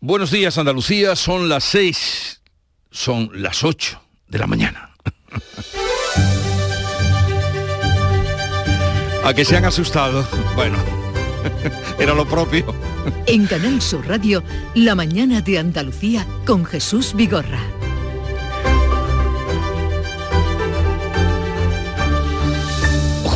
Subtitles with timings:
[0.00, 2.40] Buenos días Andalucía, son las 6,
[2.88, 4.94] son las 8 de la mañana.
[9.24, 10.24] A que se han asustado.
[10.54, 10.78] Bueno,
[11.98, 12.72] era lo propio.
[13.26, 14.44] En Canal Sur Radio,
[14.76, 17.77] La mañana de Andalucía con Jesús Vigorra.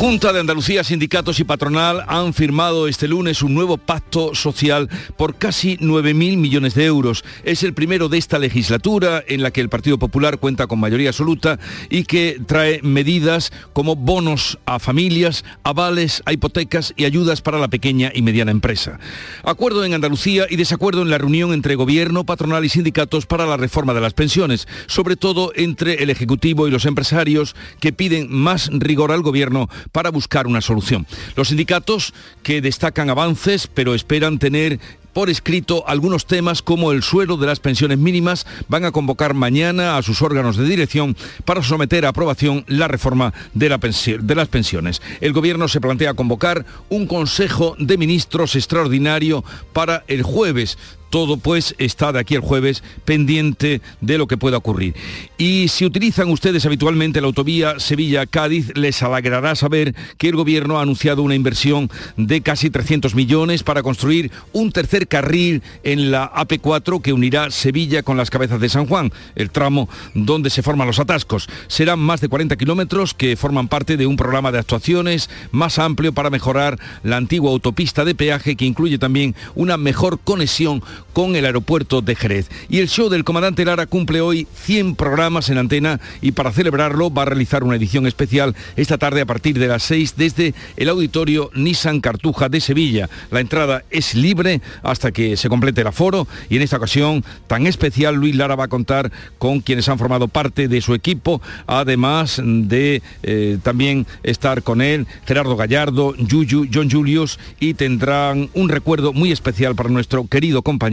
[0.03, 5.35] Junta de Andalucía, sindicatos y patronal han firmado este lunes un nuevo pacto social por
[5.35, 7.23] casi 9.000 millones de euros.
[7.45, 11.11] Es el primero de esta legislatura en la que el Partido Popular cuenta con mayoría
[11.11, 11.57] absoluta
[11.89, 17.69] y que trae medidas como bonos a familias, avales a hipotecas y ayudas para la
[17.69, 18.99] pequeña y mediana empresa.
[19.45, 23.55] Acuerdo en Andalucía y desacuerdo en la reunión entre gobierno, patronal y sindicatos para la
[23.55, 28.69] reforma de las pensiones, sobre todo entre el Ejecutivo y los empresarios que piden más
[28.69, 31.07] rigor al gobierno para buscar una solución.
[31.37, 34.79] Los sindicatos que destacan avances, pero esperan tener
[35.13, 39.95] por escrito algunos temas como el suelo de las pensiones mínimas, van a convocar mañana
[39.95, 44.47] a sus órganos de dirección para someter a aprobación la reforma de, la de, las
[44.47, 45.01] pensiones.
[45.21, 50.77] El Gobierno se plantea convocar un Consejo de Ministros extraordinario para el jueves
[51.13, 54.95] todo pues está de aquí el jueves pendiente de lo que pueda ocurrir.
[55.37, 60.81] Y si utilizan ustedes habitualmente la autovía Sevilla-Cádiz, les alegrará saber que el gobierno ha
[60.81, 66.99] anunciado una inversión de casi 300 millones para construir un tercer carril en la AP4
[67.03, 70.97] que unirá Sevilla con las cabezas de San Juan, el tramo donde se forman los
[70.97, 71.47] atascos.
[71.67, 76.11] Serán más de 40 kilómetros que forman parte de un programa de actuaciones más amplio
[76.11, 80.81] para mejorar la antigua autopista de peaje que incluye también una mejor conexión
[81.11, 82.49] con el aeropuerto de Jerez.
[82.69, 87.13] Y el show del comandante Lara cumple hoy 100 programas en antena y para celebrarlo
[87.13, 90.89] va a realizar una edición especial esta tarde a partir de las 6 desde el
[90.89, 93.09] auditorio Nissan Cartuja de Sevilla.
[93.31, 97.67] La entrada es libre hasta que se complete el aforo y en esta ocasión tan
[97.67, 102.41] especial Luis Lara va a contar con quienes han formado parte de su equipo, además
[102.43, 109.13] de eh, también estar con él Gerardo Gallardo, Yuyu, John Julius y tendrán un recuerdo
[109.13, 110.92] muy especial para nuestro querido compañero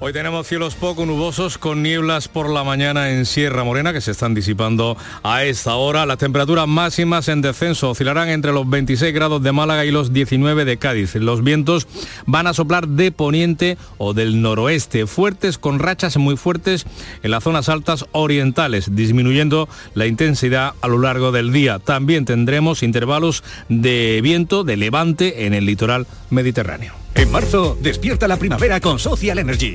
[0.00, 4.12] Hoy tenemos cielos poco nubosos con nieblas por la mañana en Sierra Morena que se
[4.12, 6.06] están disipando a esta hora.
[6.06, 10.64] Las temperaturas máximas en descenso oscilarán entre los 26 grados de Málaga y los 19
[10.64, 11.16] de Cádiz.
[11.16, 11.88] Los vientos
[12.26, 16.86] van a soplar de poniente o del noroeste, fuertes con rachas muy fuertes
[17.24, 21.80] en las zonas altas orientales, disminuyendo la intensidad a lo largo del día.
[21.80, 26.94] También tendremos intervalos de viento de levante en el litoral mediterráneo.
[27.18, 29.74] En marzo, despierta la primavera con Social Energy.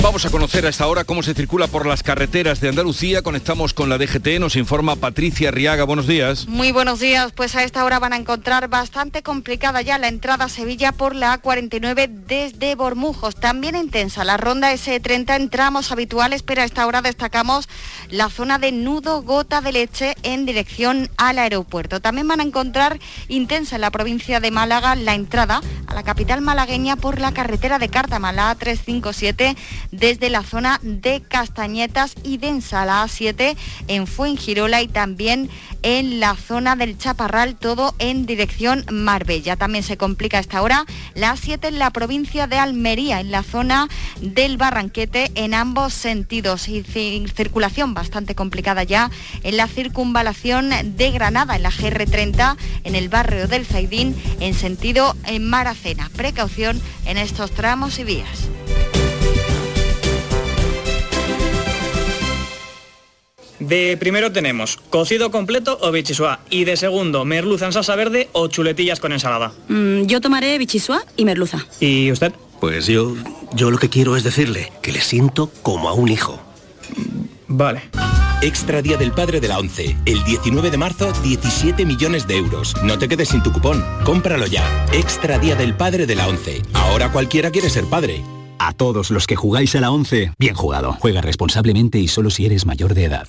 [0.00, 3.22] Vamos a conocer a esta hora cómo se circula por las carreteras de Andalucía.
[3.22, 5.84] Conectamos con la DGT, nos informa Patricia Riaga.
[5.84, 6.46] Buenos días.
[6.46, 7.32] Muy buenos días.
[7.32, 11.16] Pues a esta hora van a encontrar bastante complicada ya la entrada a Sevilla por
[11.16, 13.34] la A49 desde Bormujos.
[13.34, 17.68] También intensa la ronda S30 en tramos habituales, pero a esta hora destacamos
[18.08, 22.00] la zona de nudo gota de leche en dirección al aeropuerto.
[22.00, 26.42] También van a encontrar intensa en la provincia de Málaga la entrada a la capital
[26.42, 29.56] malagueña por la carretera de Cártama, la A357
[29.90, 33.56] desde la zona de Castañetas y de Ensala A7
[33.88, 35.48] en Fuengirola y también
[35.82, 39.56] en la zona del Chaparral, todo en dirección Marbella.
[39.56, 40.84] También se complica esta hora
[41.14, 43.88] la A7 en la provincia de Almería, en la zona
[44.20, 46.68] del Barranquete, en ambos sentidos.
[46.68, 49.10] Y circulación bastante complicada ya
[49.42, 55.16] en la circunvalación de Granada, en la GR30, en el barrio del Zaidín, en sentido
[55.26, 56.10] en Maracena.
[56.16, 58.48] Precaución en estos tramos y vías.
[63.60, 68.48] De primero tenemos cocido completo o bichisua y de segundo merluza en salsa verde o
[68.48, 69.52] chuletillas con ensalada.
[69.68, 71.66] Mm, yo tomaré bichisua y merluza.
[71.80, 72.32] ¿Y usted?
[72.60, 73.14] Pues yo,
[73.54, 76.40] yo lo que quiero es decirle que le siento como a un hijo.
[77.46, 77.82] Vale.
[78.40, 79.96] Extra Día del Padre de la ONCE.
[80.06, 82.74] El 19 de marzo, 17 millones de euros.
[82.84, 83.84] No te quedes sin tu cupón.
[84.04, 84.86] Cómpralo ya.
[84.92, 86.62] Extra Día del Padre de la ONCE.
[86.72, 88.22] Ahora cualquiera quiere ser padre.
[88.60, 90.96] A todos los que jugáis a la ONCE, bien jugado.
[91.00, 93.28] Juega responsablemente y solo si eres mayor de edad.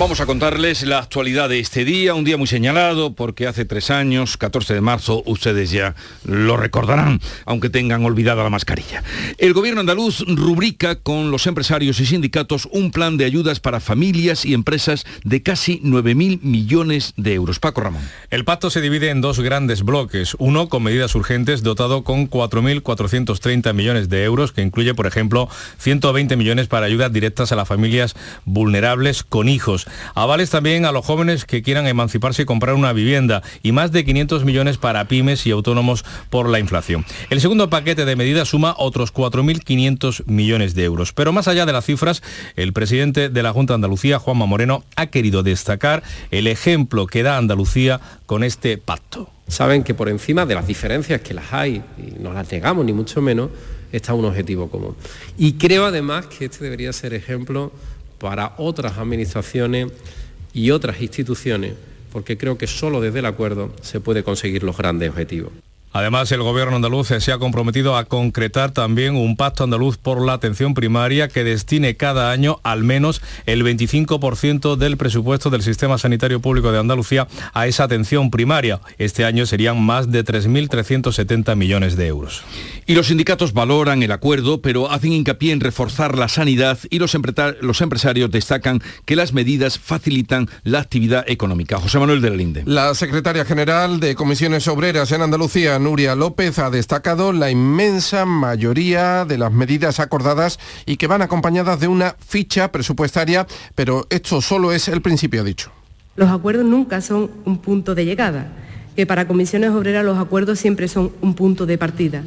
[0.00, 3.90] Vamos a contarles la actualidad de este día, un día muy señalado porque hace tres
[3.90, 5.94] años, 14 de marzo, ustedes ya
[6.24, 9.04] lo recordarán, aunque tengan olvidada la mascarilla.
[9.36, 14.46] El gobierno andaluz rubrica con los empresarios y sindicatos un plan de ayudas para familias
[14.46, 17.58] y empresas de casi 9.000 millones de euros.
[17.58, 18.02] Paco Ramón.
[18.30, 23.74] El pacto se divide en dos grandes bloques, uno con medidas urgentes dotado con 4.430
[23.74, 28.16] millones de euros, que incluye, por ejemplo, 120 millones para ayudas directas a las familias
[28.46, 33.42] vulnerables con hijos Avales también a los jóvenes que quieran emanciparse y comprar una vivienda
[33.62, 37.04] y más de 500 millones para pymes y autónomos por la inflación.
[37.30, 41.12] El segundo paquete de medidas suma otros 4.500 millones de euros.
[41.12, 42.22] Pero más allá de las cifras,
[42.56, 47.22] el presidente de la Junta de Andalucía, Juanma Moreno, ha querido destacar el ejemplo que
[47.22, 49.30] da Andalucía con este pacto.
[49.48, 52.92] Saben que por encima de las diferencias que las hay, y no las negamos ni
[52.92, 53.50] mucho menos,
[53.92, 54.94] está un objetivo común.
[55.36, 57.72] Y creo además que este debería ser ejemplo
[58.20, 59.90] para otras administraciones
[60.52, 61.72] y otras instituciones,
[62.12, 65.52] porque creo que solo desde el acuerdo se puede conseguir los grandes objetivos.
[65.92, 70.34] Además, el gobierno andaluz se ha comprometido a concretar también un pacto andaluz por la
[70.34, 76.40] atención primaria que destine cada año al menos el 25% del presupuesto del sistema sanitario
[76.40, 78.80] público de Andalucía a esa atención primaria.
[78.98, 82.42] Este año serían más de 3.370 millones de euros.
[82.86, 87.16] Y los sindicatos valoran el acuerdo, pero hacen hincapié en reforzar la sanidad y los,
[87.60, 91.78] los empresarios destacan que las medidas facilitan la actividad económica.
[91.78, 92.62] José Manuel del Linde.
[92.66, 99.24] La secretaria general de Comisiones Obreras en Andalucía, Nuria López ha destacado la inmensa mayoría
[99.24, 104.72] de las medidas acordadas y que van acompañadas de una ficha presupuestaria, pero esto solo
[104.72, 105.72] es el principio dicho.
[106.16, 108.52] Los acuerdos nunca son un punto de llegada,
[108.94, 112.22] que para comisiones obreras los acuerdos siempre son un punto de partida.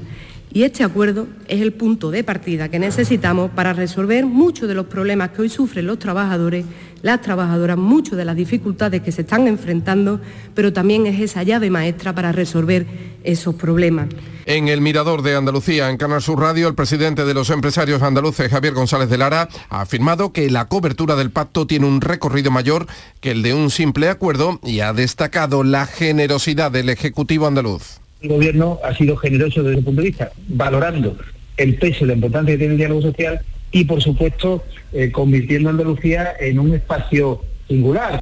[0.56, 4.86] Y este acuerdo es el punto de partida que necesitamos para resolver muchos de los
[4.86, 6.64] problemas que hoy sufren los trabajadores,
[7.02, 10.22] las trabajadoras, muchas de las dificultades que se están enfrentando,
[10.54, 12.86] pero también es esa llave maestra para resolver
[13.24, 14.10] esos problemas.
[14.46, 18.52] En el Mirador de Andalucía, en Canal Sur Radio, el presidente de los empresarios andaluces,
[18.52, 22.86] Javier González de Lara, ha afirmado que la cobertura del pacto tiene un recorrido mayor
[23.22, 28.30] que el de un simple acuerdo y ha destacado la generosidad del Ejecutivo andaluz el
[28.30, 31.18] gobierno ha sido generoso desde ese punto de vista, valorando
[31.58, 33.42] el peso y la importancia que tiene el diálogo social
[33.72, 38.22] y, por supuesto, eh, convirtiendo a Andalucía en un espacio singular.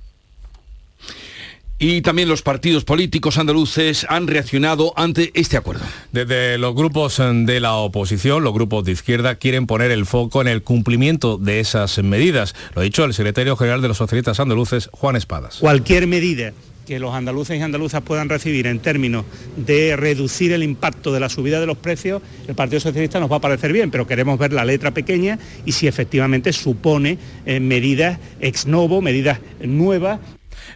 [1.78, 5.84] Y también los partidos políticos andaluces han reaccionado ante este acuerdo.
[6.12, 10.48] Desde los grupos de la oposición, los grupos de izquierda quieren poner el foco en
[10.48, 12.56] el cumplimiento de esas medidas.
[12.76, 15.58] Lo ha dicho el secretario general de los socialistas andaluces, Juan Espadas.
[15.60, 16.54] Cualquier medida
[16.86, 19.26] que los andaluces y andaluzas puedan recibir en términos
[19.56, 23.38] de reducir el impacto de la subida de los precios, el Partido Socialista nos va
[23.38, 28.20] a parecer bien, pero queremos ver la letra pequeña y si efectivamente supone eh, medidas
[28.40, 30.20] ex novo, medidas nuevas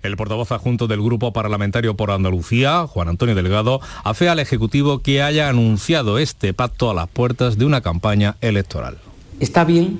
[0.01, 5.21] el portavoz adjunto del Grupo Parlamentario por Andalucía, Juan Antonio Delgado, hace al Ejecutivo que
[5.21, 8.97] haya anunciado este pacto a las puertas de una campaña electoral.
[9.39, 9.99] Está bien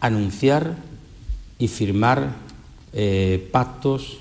[0.00, 0.76] anunciar
[1.58, 2.34] y firmar
[2.92, 4.18] eh, pactos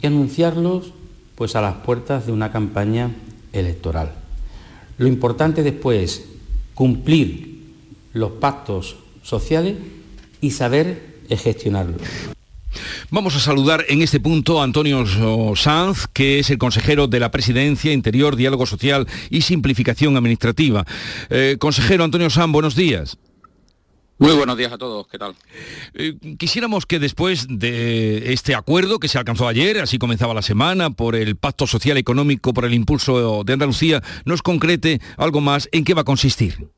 [0.00, 0.92] y anunciarlos
[1.34, 3.10] pues a las puertas de una campaña
[3.52, 4.12] electoral.
[4.98, 6.24] Lo importante después es
[6.74, 7.62] cumplir
[8.12, 9.76] los pactos sociales
[10.40, 12.00] y saber gestionarlos.
[13.10, 15.04] Vamos a saludar en este punto a Antonio
[15.56, 20.84] Sanz, que es el consejero de la Presidencia, Interior, Diálogo Social y Simplificación Administrativa.
[21.30, 23.16] Eh, consejero Antonio Sanz, buenos días.
[24.20, 25.36] Muy buenos días a todos, ¿qué tal?
[25.94, 30.90] Eh, quisiéramos que después de este acuerdo que se alcanzó ayer, así comenzaba la semana,
[30.90, 35.84] por el Pacto Social Económico, por el impulso de Andalucía, nos concrete algo más en
[35.84, 36.68] qué va a consistir.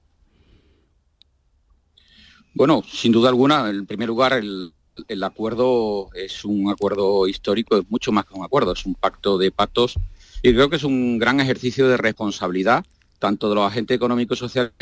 [2.52, 4.74] Bueno, sin duda alguna, en primer lugar, el,
[5.08, 9.38] el acuerdo es un acuerdo histórico, es mucho más que un acuerdo, es un pacto
[9.38, 9.94] de pactos
[10.42, 12.84] y creo que es un gran ejercicio de responsabilidad,
[13.18, 14.72] tanto de los agentes económicos y sociales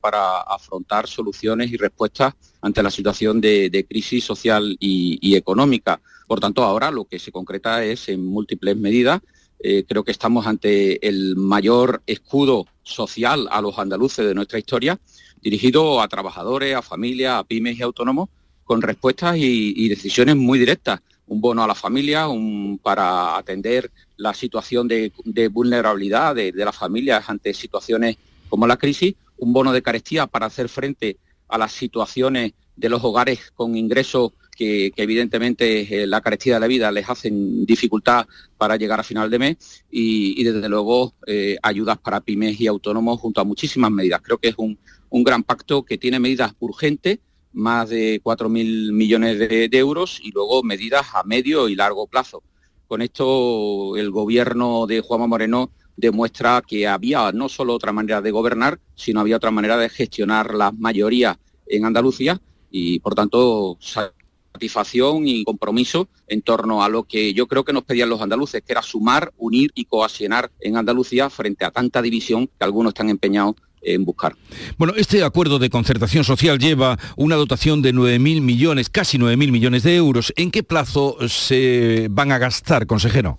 [0.00, 6.00] para afrontar soluciones y respuestas ante la situación de, crisis social y, económica.
[6.26, 9.20] Por tanto, ahora lo que se concreta es en múltiples medidas.
[9.58, 14.98] Eh, creo que estamos ante el mayor escudo social a los andaluces de nuestra historia,
[15.42, 18.30] dirigido a trabajadores, a familias, a pymes y autónomos,
[18.64, 21.00] con respuestas y, decisiones muy directas.
[21.26, 25.12] Un bono a la familia, un, para atender la situación de,
[25.52, 28.16] vulnerabilidad de, de las familias ante situaciones
[28.48, 29.14] como la crisis
[29.44, 34.32] un bono de carestía para hacer frente a las situaciones de los hogares con ingresos
[34.56, 39.30] que, evidentemente eh, la carestía de la vida les hacen dificultad para llegar a final
[39.30, 44.20] de mes y, desde luego eh, ayudas para pymes y autónomos junto a muchísimas medidas.
[44.22, 44.78] Creo que es un,
[45.22, 47.20] gran pacto que tiene medidas urgentes,
[47.52, 52.42] más de 4.000 millones de, euros y luego medidas a medio y largo plazo.
[52.88, 58.30] Con esto el gobierno de Juanma Moreno demuestra que había no solo otra manera de
[58.30, 61.36] gobernar, sino había otra manera de gestionar las mayorías
[61.66, 67.64] en Andalucía y por tanto satisfacción y compromiso en torno a lo que yo creo
[67.64, 71.70] que nos pedían los andaluces, que era sumar, unir y cohesionar en Andalucía frente a
[71.70, 74.34] tanta división que algunos están empeñados en buscar.
[74.78, 79.82] Bueno, este acuerdo de concertación social lleva una dotación de 9.000 millones, casi 9.000 millones
[79.82, 80.32] de euros.
[80.36, 83.38] ¿En qué plazo se van a gastar, consejero?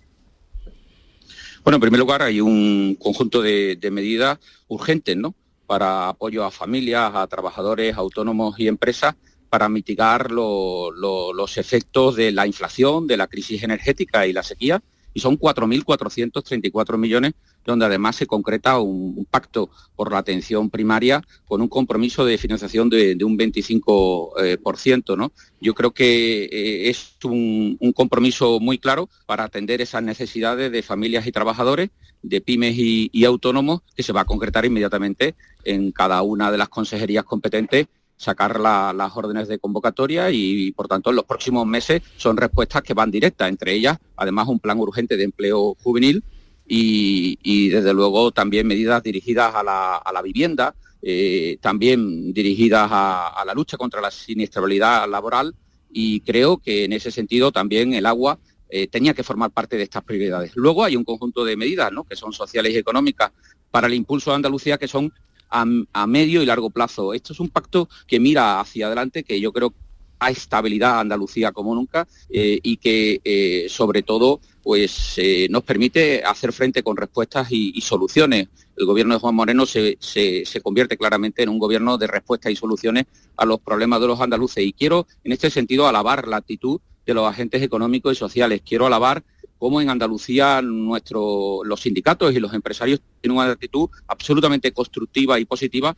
[1.66, 5.34] Bueno, en primer lugar hay un conjunto de, medidas urgentes, ¿no?
[5.66, 9.16] Para apoyo a familias, a trabajadores, autónomos y empresas
[9.50, 14.84] para mitigar los efectos de la inflación, de la crisis energética y la sequía,
[15.16, 17.34] y son 4.434 millones,
[17.66, 22.90] donde además se concreta un, pacto por la atención primaria con un compromiso de financiación
[22.90, 25.18] de, un 25%.
[25.18, 25.32] ¿no?
[25.62, 31.26] Yo creo que eh, es un, compromiso muy claro para atender esas necesidades de familias
[31.26, 31.92] y trabajadores,
[32.22, 36.68] de pymes y autónomos, que se va a concretar inmediatamente en cada una de las
[36.68, 42.38] consejerías competentes sacar las órdenes de convocatoria y, por tanto, en los próximos meses son
[42.38, 46.24] respuestas que van directas, entre ellas, además, un plan urgente de empleo juvenil
[46.68, 53.78] y, desde luego, también medidas dirigidas a la, vivienda, eh, también dirigidas a, la lucha
[53.78, 55.54] contra la siniestrabilidad laboral
[55.92, 59.84] y creo que en ese sentido también el agua eh, tenía que formar parte de
[59.84, 60.54] estas prioridades.
[60.56, 63.32] Luego hay un conjunto de medidas que son sociales y económicas
[63.70, 65.14] para el impulso de Andalucía que son
[65.50, 67.14] a, medio y largo plazo.
[67.14, 69.74] Esto es un pacto que mira hacia adelante, que yo creo
[70.20, 75.64] a estabilidad a Andalucía como nunca eh, y que eh, sobre todo pues eh, nos
[75.64, 78.48] permite hacer frente con respuestas y, soluciones.
[78.76, 82.56] El gobierno de Juan Moreno se, se, convierte claramente en un gobierno de respuestas y
[82.56, 83.06] soluciones
[83.38, 87.14] a los problemas de los andaluces y quiero en este sentido alabar la actitud de
[87.14, 88.62] los agentes económicos y sociales.
[88.66, 89.24] Quiero alabar
[89.58, 95.46] cómo en Andalucía nuestro, los sindicatos y los empresarios tienen una actitud absolutamente constructiva y
[95.46, 95.96] positiva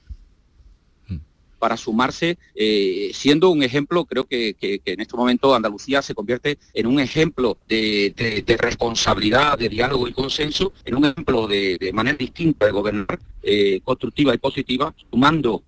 [1.58, 6.88] para sumarse, eh, siendo un ejemplo, creo que, en este momento Andalucía se convierte en
[6.88, 8.14] un ejemplo de,
[8.60, 14.34] responsabilidad, de diálogo y consenso, en un ejemplo de, manera distinta de gobernar, eh, constructiva
[14.34, 15.64] y positiva, sumando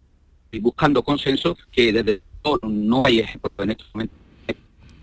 [0.51, 4.18] y buscando consenso, que desde todo no hay ejemplo en este momento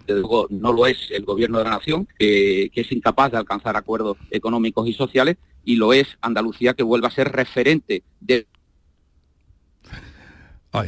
[0.07, 3.77] desde luego no lo es el gobierno de la nación, que, es incapaz de alcanzar
[3.77, 8.47] acuerdos económicos y sociales, y lo es Andalucía, que vuelve a ser referente de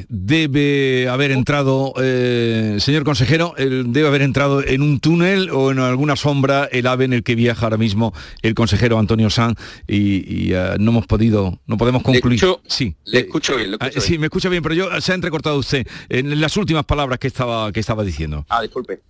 [0.09, 6.17] debe haber entrado, eh, señor consejero, debe haber entrado en un túnel o en alguna
[6.17, 10.77] sombra el ave en el que viaja ahora mismo el consejero Antonio Sanz y, eh,
[10.79, 12.41] no hemos podido, no podemos concluir.
[12.67, 13.77] sí, le escucho bien.
[13.81, 17.19] Ah, sí, me escucha bien, pero yo se ha entrecortado usted en las últimas palabras
[17.19, 18.47] que estaba, que estaba diciendo.
[18.49, 19.01] Ah, disculpe.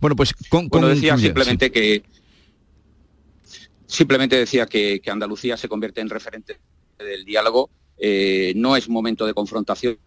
[0.00, 2.02] Bueno, pues con, decía simplemente que
[3.86, 6.58] simplemente decía que, que Andalucía se convierte en referente
[6.98, 9.98] del diálogo eh, no es momento de confrontación.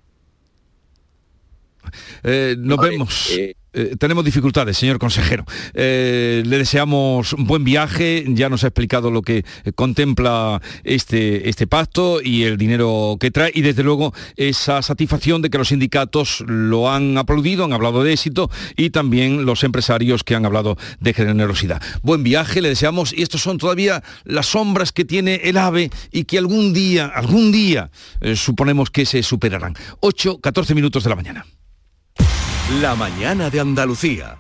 [2.24, 3.31] Eh, nos vemos.
[3.31, 5.45] Eh, eh, tenemos dificultades, señor consejero.
[5.73, 9.45] Eh, le deseamos un buen viaje, ya nos ha explicado lo que
[9.75, 15.49] contempla este, este pacto y el dinero que trae y desde luego esa satisfacción de
[15.49, 20.35] que los sindicatos lo han aplaudido, han hablado de éxito y también los empresarios que
[20.35, 21.81] han hablado de generosidad.
[22.01, 26.23] Buen viaje, le deseamos y estos son todavía las sombras que tiene el AVE y
[26.23, 29.75] que algún día, algún día eh, suponemos que se superarán.
[29.99, 31.45] 8, 14 minutos de la mañana.
[32.77, 34.38] La mañana de Andalucía.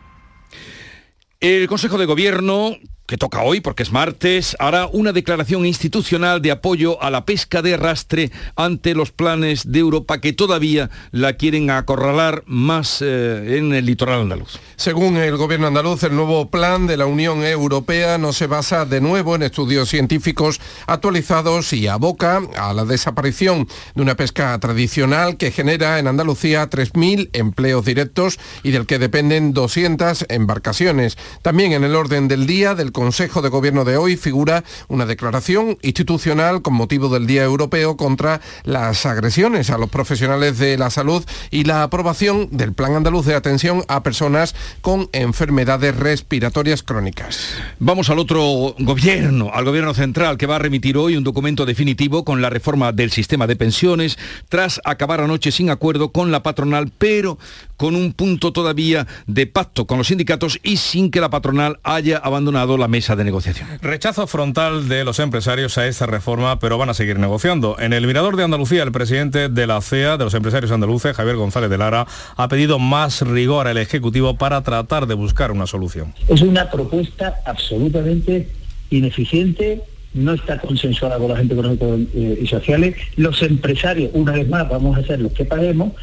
[1.39, 2.77] El Consejo de Gobierno
[3.09, 7.63] que toca hoy porque es martes, hará una declaración institucional de apoyo a la pesca
[7.63, 13.73] de arrastre ante los planes de Europa que todavía la quieren acorralar más eh, en
[13.73, 14.59] el litoral andaluz.
[14.75, 19.01] Según el gobierno andaluz, el nuevo plan de la Unión Europea no se basa de
[19.01, 25.49] nuevo en estudios científicos actualizados y aboca a la desaparición de una pesca tradicional que
[25.49, 31.17] genera en Andalucía 3.000 empleos directos y del que dependen 200 embarcaciones.
[31.41, 35.77] También en el orden del día del Consejo de Gobierno de hoy figura una declaración
[35.83, 41.23] institucional con motivo del Día Europeo contra las agresiones a los profesionales de la salud
[41.49, 47.53] y la aprobación del Plan Andaluz de Atención a Personas con enfermedades respiratorias crónicas.
[47.79, 52.25] Vamos al otro gobierno, al gobierno central, que va a remitir hoy un documento definitivo
[52.25, 54.17] con la reforma del sistema de pensiones,
[54.49, 57.37] tras acabar anoche sin acuerdo con la patronal, pero
[57.79, 62.17] con un punto todavía de pacto con los sindicatos y sin que la patronal haya
[62.17, 63.69] abandonado la mesa de negociación.
[63.81, 67.77] Rechazo frontal de los empresarios a esta reforma, pero van a seguir negociando.
[67.79, 71.37] En el Mirador de Andalucía, el presidente de la CEA, de los empresarios andaluces, Javier
[71.37, 72.05] González de Lara,
[72.35, 76.13] ha pedido más rigor al Ejecutivo para tratar de buscar una solución.
[76.27, 78.49] Es una propuesta absolutamente
[78.89, 79.83] ineficiente,
[80.13, 82.95] no está consensuada con la gente económica eh, y sociales.
[83.15, 85.93] Los empresarios, una vez más, vamos a ser los que paguemos.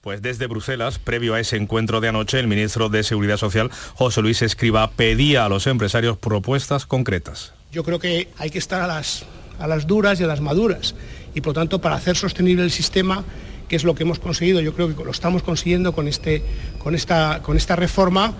[0.00, 4.22] Pues desde Bruselas, previo a ese encuentro de anoche, el ministro de Seguridad Social, José
[4.22, 7.52] Luis Escriba, pedía a los empresarios propuestas concretas.
[7.70, 10.94] Yo creo que hay que estar a las, duras y a las maduras.
[11.34, 13.24] Y por tanto, para hacer sostenible el sistema,
[13.68, 16.42] que es lo que hemos conseguido, yo creo que lo estamos consiguiendo con, este,
[16.78, 18.32] con, esta, con esta reforma,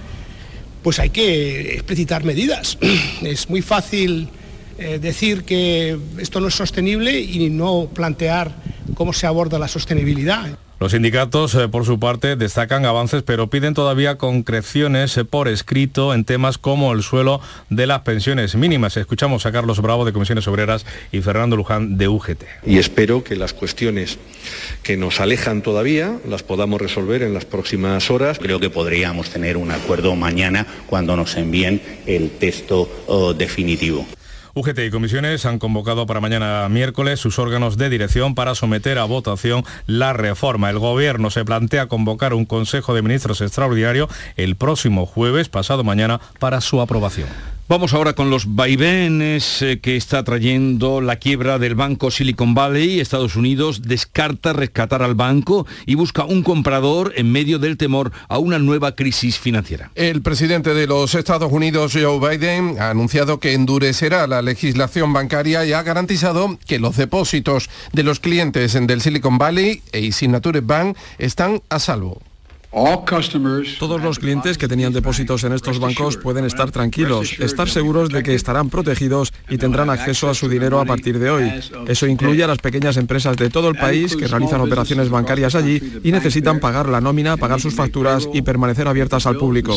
[0.82, 2.78] pues hay que explicitar medidas.
[3.22, 4.30] Es muy fácil
[4.78, 8.50] eh, decir que esto no es sostenible y no plantear
[8.94, 10.58] cómo se aborda la sostenibilidad.
[10.80, 16.14] Los sindicatos, eh, por su parte, destacan avances, pero piden todavía concreciones eh, por escrito
[16.14, 18.96] en temas como el suelo de las pensiones mínimas.
[18.96, 22.44] Escuchamos a Carlos Bravo de Comisiones Obreras y Fernando Luján de UGT.
[22.64, 24.16] Y espero que las cuestiones
[24.82, 28.38] que nos alejan todavía las podamos resolver en las próximas horas.
[28.38, 34.06] Creo que podríamos tener un acuerdo mañana cuando nos envíen el texto oh, definitivo.
[34.60, 39.04] UGT y comisiones han convocado para mañana miércoles sus órganos de dirección para someter a
[39.04, 40.68] votación la reforma.
[40.68, 46.20] El Gobierno se plantea convocar un Consejo de Ministros extraordinario el próximo jueves, pasado mañana,
[46.38, 47.59] para su aprobación.
[47.70, 52.98] Vamos ahora con los vaivenes eh, que está trayendo la quiebra del banco Silicon Valley.
[52.98, 58.38] Estados Unidos descarta rescatar al banco y busca un comprador en medio del temor a
[58.38, 59.92] una nueva crisis financiera.
[59.94, 65.64] El presidente de los Estados Unidos, Joe Biden, ha anunciado que endurecerá la legislación bancaria
[65.64, 70.96] y ha garantizado que los depósitos de los clientes del Silicon Valley e Signature Bank
[71.18, 72.20] están a salvo.
[73.80, 78.22] Todos los clientes que tenían depósitos en estos bancos pueden estar tranquilos, estar seguros de
[78.22, 81.52] que estarán protegidos y tendrán acceso a su dinero a partir de hoy.
[81.88, 85.82] Eso incluye a las pequeñas empresas de todo el país que realizan operaciones bancarias allí
[86.04, 89.74] y necesitan pagar la nómina, pagar sus facturas y permanecer abiertas al público.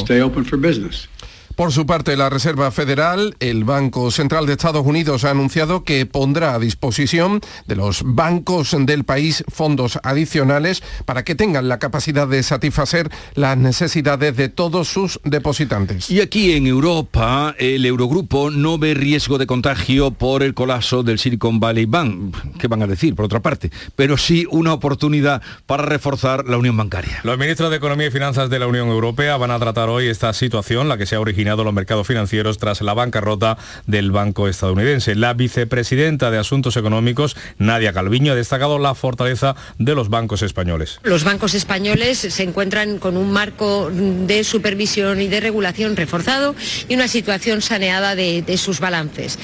[1.55, 6.07] Por su parte, la Reserva Federal, el Banco Central de Estados Unidos, ha anunciado que
[6.07, 12.27] pondrá a disposición de los bancos del país fondos adicionales para que tengan la capacidad
[12.27, 16.09] de satisfacer las necesidades de todos sus depositantes.
[16.09, 21.19] Y aquí en Europa, el Eurogrupo no ve riesgo de contagio por el colapso del
[21.19, 22.35] Silicon Valley Bank.
[22.57, 23.69] ¿Qué van a decir, por otra parte?
[23.95, 27.19] Pero sí una oportunidad para reforzar la unión bancaria.
[27.21, 30.33] Los ministros de Economía y Finanzas de la Unión Europea van a tratar hoy esta
[30.33, 35.15] situación, la que se ha originado los mercados financieros tras la bancarrota del banco estadounidense.
[35.15, 40.99] La vicepresidenta de Asuntos Económicos, Nadia Calviño, ha destacado la fortaleza de los bancos españoles.
[41.03, 46.55] Los bancos españoles se encuentran con un marco de supervisión y de regulación reforzado
[46.87, 49.37] y una situación saneada de, de sus balances.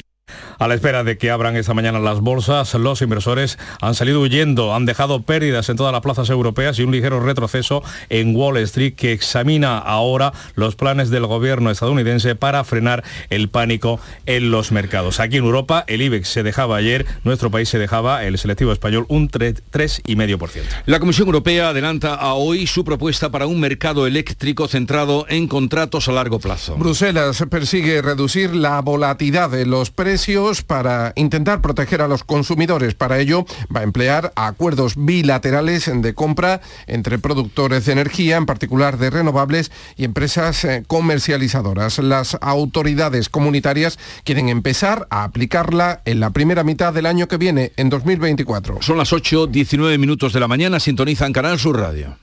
[0.60, 4.74] A la espera de que abran esta mañana las bolsas, los inversores han salido huyendo,
[4.74, 8.92] han dejado pérdidas en todas las plazas europeas y un ligero retroceso en Wall Street
[8.94, 15.18] que examina ahora los planes del gobierno estadounidense para frenar el pánico en los mercados.
[15.18, 19.06] Aquí en Europa el IBEX se dejaba ayer, nuestro país se dejaba, el selectivo español,
[19.08, 20.60] un 3,5%.
[20.84, 26.06] La Comisión Europea adelanta a hoy su propuesta para un mercado eléctrico centrado en contratos
[26.08, 26.76] a largo plazo.
[26.76, 32.94] Bruselas persigue reducir la volatilidad de los precios para intentar proteger a los consumidores.
[32.94, 38.98] Para ello va a emplear acuerdos bilaterales de compra entre productores de energía, en particular
[38.98, 41.98] de renovables, y empresas eh, comercializadoras.
[41.98, 47.72] Las autoridades comunitarias quieren empezar a aplicarla en la primera mitad del año que viene,
[47.76, 48.82] en 2024.
[48.82, 52.16] Son las 8, 19 minutos de la mañana, sintonizan Canal Sur Radio.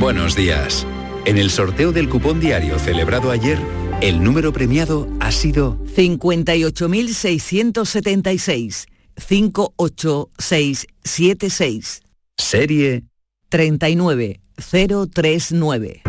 [0.00, 0.86] Buenos días.
[1.24, 3.58] En el sorteo del cupón diario celebrado ayer,
[4.00, 8.86] el número premiado ha sido 58.676.
[9.16, 12.02] 58676.
[12.36, 13.02] Serie
[13.48, 16.02] 39039.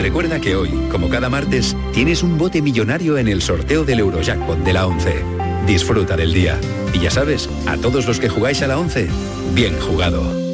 [0.00, 4.60] Recuerda que hoy, como cada martes, tienes un bote millonario en el sorteo del Eurojackpot
[4.60, 5.24] de la 11.
[5.66, 6.60] Disfruta del día.
[6.94, 9.08] Y ya sabes, a todos los que jugáis a la 11,
[9.54, 10.47] bien jugado.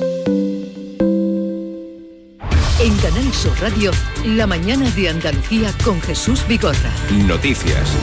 [2.85, 3.93] En Canal Sur Radio,
[4.27, 6.93] la mañana de Andalucía con Jesús Bigorra.
[7.27, 7.97] Noticias.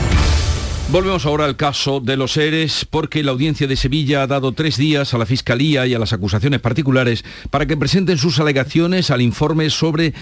[0.90, 4.76] Volvemos ahora al caso de los seres porque la audiencia de Sevilla ha dado tres
[4.76, 9.22] días a la Fiscalía y a las acusaciones particulares para que presenten sus alegaciones al
[9.22, 10.14] informe sobre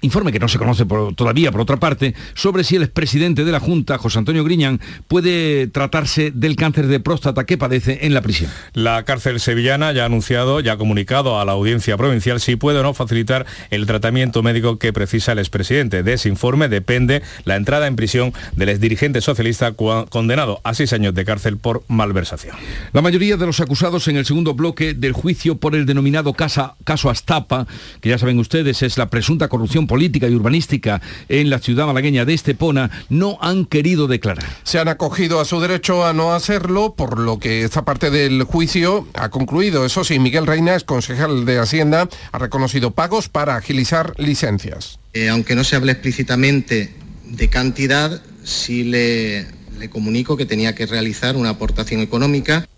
[0.00, 0.84] informe que no se conoce
[1.14, 5.66] todavía, por otra parte, sobre si el expresidente de la Junta, José Antonio Griñán, puede
[5.66, 8.50] tratarse del cáncer de próstata que padece en la prisión.
[8.72, 12.78] La cárcel sevillana ya ha anunciado, ya ha comunicado a la audiencia provincial si puede
[12.78, 16.02] o no facilitar el tratamiento médico que precisa el expresidente.
[16.02, 21.14] De ese informe depende la entrada en prisión del exdirigente socialista condenado a seis años
[21.14, 22.56] de cárcel por malversación.
[22.92, 27.10] La mayoría de los acusados en el segundo bloque del juicio por el denominado caso
[27.10, 27.66] Astapa,
[28.00, 32.24] que ya saben ustedes es la presunta corrupción política y urbanística en la ciudad malagueña
[32.24, 34.48] de Estepona no han querido declarar.
[34.62, 38.44] Se han acogido a su derecho a no hacerlo, por lo que esta parte del
[38.44, 39.84] juicio ha concluido.
[39.84, 45.00] Eso sí, Miguel Reina, es concejal de Hacienda, ha reconocido pagos para agilizar licencias.
[45.12, 49.48] Eh, aunque no se hable explícitamente de cantidad, sí le,
[49.80, 52.68] le comunico que tenía que realizar una aportación económica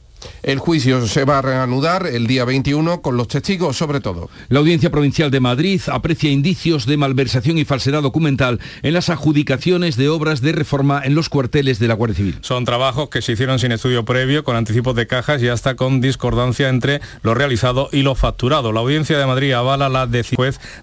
[0.42, 4.30] el juicio se va a reanudar el día 21 con los testigos sobre todo.
[4.48, 9.96] La Audiencia Provincial de Madrid aprecia indicios de malversación y falsedad documental en las adjudicaciones
[9.96, 12.38] de obras de reforma en los cuarteles de la Guardia Civil.
[12.42, 16.00] Son trabajos que se hicieron sin estudio previo, con anticipos de cajas y hasta con
[16.00, 18.72] discordancia entre lo realizado y lo facturado.
[18.72, 20.32] La Audiencia de Madrid avala la decisión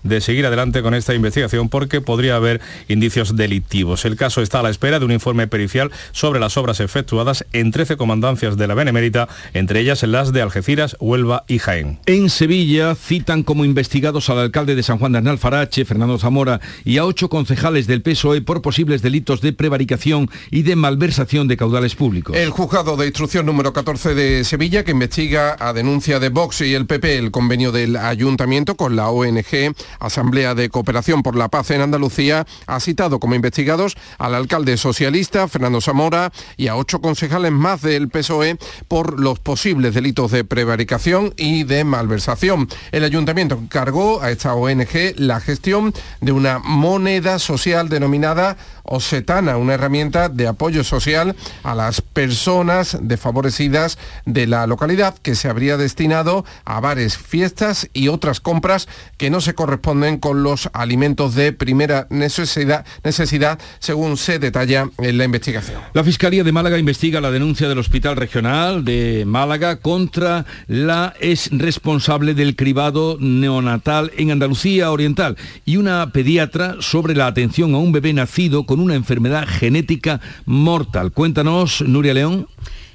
[0.04, 4.06] de seguir adelante con esta investigación porque podría haber indicios delictivos.
[4.06, 7.72] El caso está a la espera de un informe pericial sobre las obras efectuadas en
[7.72, 12.00] 13 comandancias de la Benemérita entre ellas las de Algeciras, Huelva y Jaén.
[12.06, 16.98] En Sevilla citan como investigados al alcalde de San Juan de Arnalfarache, Fernando Zamora, y
[16.98, 21.96] a ocho concejales del PSOE por posibles delitos de prevaricación y de malversación de caudales
[21.96, 22.36] públicos.
[22.36, 26.74] El juzgado de instrucción número 14 de Sevilla, que investiga a denuncia de Vox y
[26.74, 31.72] el PP el convenio del ayuntamiento con la ONG Asamblea de Cooperación por la Paz
[31.72, 37.52] en Andalucía, ha citado como investigados al alcalde socialista Fernando Zamora y a ocho concejales
[37.52, 42.68] más del PSOE por los posibles delitos de prevaricación y de malversación.
[42.92, 48.58] El ayuntamiento encargó a esta ONG la gestión de una moneda social denominada
[48.90, 55.48] Osetana, una herramienta de apoyo social a las personas desfavorecidas de la localidad que se
[55.48, 61.36] habría destinado a bares, fiestas y otras compras que no se corresponden con los alimentos
[61.36, 65.82] de primera necesidad, necesidad según se detalla en la investigación.
[65.94, 71.50] La Fiscalía de Málaga investiga la denuncia del Hospital Regional de Málaga contra la ex
[71.52, 77.92] responsable del cribado neonatal en Andalucía Oriental y una pediatra sobre la atención a un
[77.92, 81.12] bebé nacido con una enfermedad genética mortal.
[81.12, 82.48] Cuéntanos, Nuria León.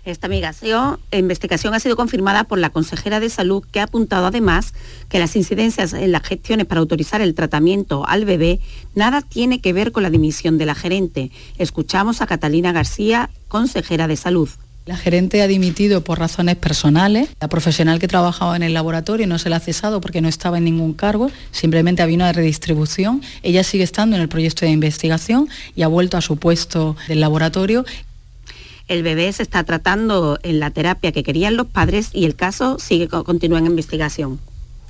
[0.05, 0.29] Esta
[1.19, 4.75] investigación ha sido confirmada por la consejera de salud que ha apuntado además
[5.09, 8.61] que las incidencias en las gestiones para autorizar el tratamiento al bebé
[8.95, 11.31] nada tiene que ver con la dimisión de la gerente.
[11.57, 14.51] Escuchamos a Catalina García, consejera de salud.
[14.87, 17.31] La gerente ha dimitido por razones personales.
[17.41, 20.59] La profesional que trabajaba en el laboratorio no se la ha cesado porque no estaba
[20.59, 23.23] en ningún cargo, simplemente había una redistribución.
[23.43, 27.21] Ella sigue estando en el proyecto de investigación y ha vuelto a su puesto del
[27.21, 27.87] laboratorio.
[28.87, 32.79] El bebé se está tratando en la terapia que querían los padres y el caso
[32.79, 34.39] sigue continúa en investigación.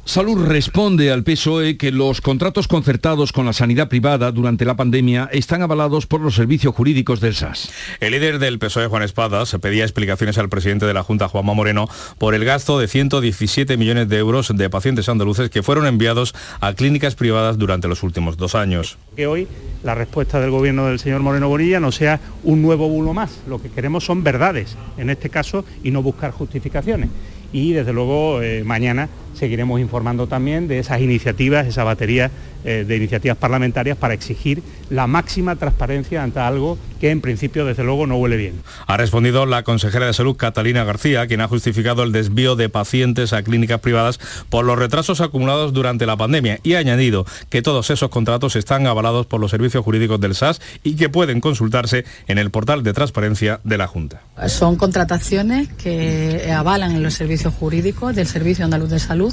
[0.06, 5.30] Salud responde al PSOE que los contratos concertados con la sanidad privada durante la pandemia
[5.32, 7.72] están avalados por los servicios jurídicos del SAS.
[8.00, 11.88] El líder del PSOE, Juan Espadas, pedía explicaciones al presidente de la Junta, Juanma Moreno,
[12.18, 16.74] por el gasto de 117 millones de euros de pacientes andaluces que fueron enviados a
[16.74, 18.98] clínicas privadas durante los últimos dos años.
[19.16, 19.48] Que hoy
[19.82, 23.40] la respuesta del gobierno del señor Moreno Bonilla no sea un nuevo bulo más.
[23.48, 27.08] Lo que queremos son verdades, en este caso, y no buscar justificaciones.
[27.54, 32.30] Y desde luego eh, mañana seguiremos informando también de esas iniciativas, esa batería
[32.66, 37.84] eh, de iniciativas parlamentarias para exigir la máxima transparencia ante algo que en principio desde
[37.84, 38.62] luego no huele bien.
[38.86, 43.34] Ha respondido la consejera de salud Catalina García, quien ha justificado el desvío de pacientes
[43.34, 44.18] a clínicas privadas
[44.48, 48.86] por los retrasos acumulados durante la pandemia y ha añadido que todos esos contratos están
[48.86, 52.94] avalados por los servicios jurídicos del SAS y que pueden consultarse en el portal de
[52.94, 54.22] transparencia de la Junta.
[54.46, 59.23] Son contrataciones que avalan en los servicios jurídicos del Servicio Andaluz de Salud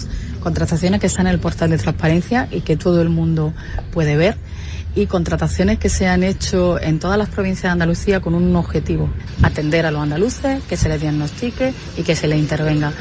[0.42, 3.54] contrataciones que están en el portal de transparencia y que todo el mundo
[3.92, 4.38] puede ver
[4.96, 9.10] y contrataciones que se han hecho en todas las provincias de Andalucía con un objetivo,
[9.42, 12.94] atender a los andaluces, que se les diagnostique y que se les intervenga.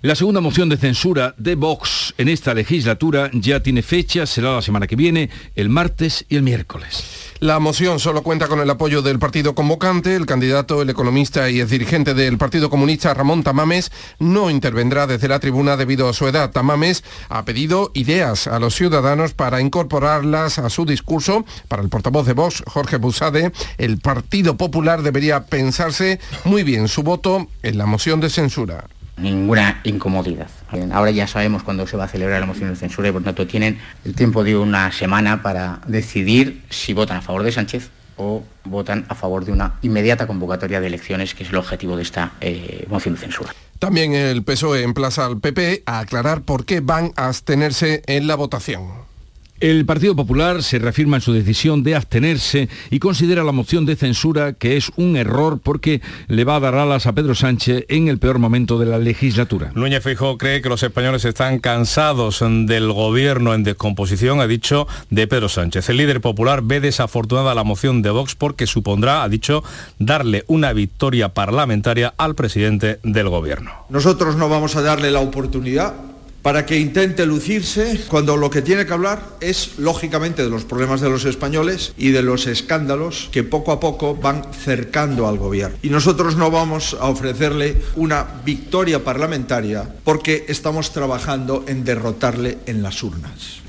[0.00, 4.62] La segunda moción de censura de Vox en esta legislatura ya tiene fecha, será la
[4.62, 7.32] semana que viene, el martes y el miércoles.
[7.40, 10.14] La moción solo cuenta con el apoyo del partido convocante.
[10.14, 15.26] El candidato, el economista y el dirigente del Partido Comunista, Ramón Tamames, no intervendrá desde
[15.26, 16.52] la tribuna debido a su edad.
[16.52, 21.44] Tamames ha pedido ideas a los ciudadanos para incorporarlas a su discurso.
[21.66, 27.02] Para el portavoz de Vox, Jorge Busade, el Partido Popular debería pensarse muy bien su
[27.02, 28.86] voto en la moción de censura
[29.20, 30.48] ninguna incomodidad.
[30.92, 33.46] Ahora ya sabemos cuándo se va a celebrar la moción de censura y por tanto
[33.46, 38.42] tienen el tiempo de una semana para decidir si votan a favor de Sánchez o
[38.64, 42.32] votan a favor de una inmediata convocatoria de elecciones, que es el objetivo de esta
[42.40, 43.54] eh, moción de censura.
[43.78, 48.34] También el PSOE emplaza al PP a aclarar por qué van a abstenerse en la
[48.34, 49.07] votación.
[49.60, 53.96] El Partido Popular se reafirma en su decisión de abstenerse y considera la moción de
[53.96, 58.06] censura que es un error porque le va a dar alas a Pedro Sánchez en
[58.06, 59.72] el peor momento de la legislatura.
[59.74, 65.26] Núñez Feijóo cree que los españoles están cansados del gobierno en descomposición, ha dicho, de
[65.26, 65.88] Pedro Sánchez.
[65.88, 69.64] El líder popular ve desafortunada la moción de Vox porque supondrá, ha dicho,
[69.98, 73.72] darle una victoria parlamentaria al presidente del gobierno.
[73.88, 75.94] Nosotros no vamos a darle la oportunidad
[76.42, 81.00] para que intente lucirse cuando lo que tiene que hablar es lógicamente de los problemas
[81.00, 85.76] de los españoles y de los escándalos que poco a poco van cercando al gobierno.
[85.82, 92.82] Y nosotros no vamos a ofrecerle una victoria parlamentaria porque estamos trabajando en derrotarle en
[92.82, 93.67] las urnas.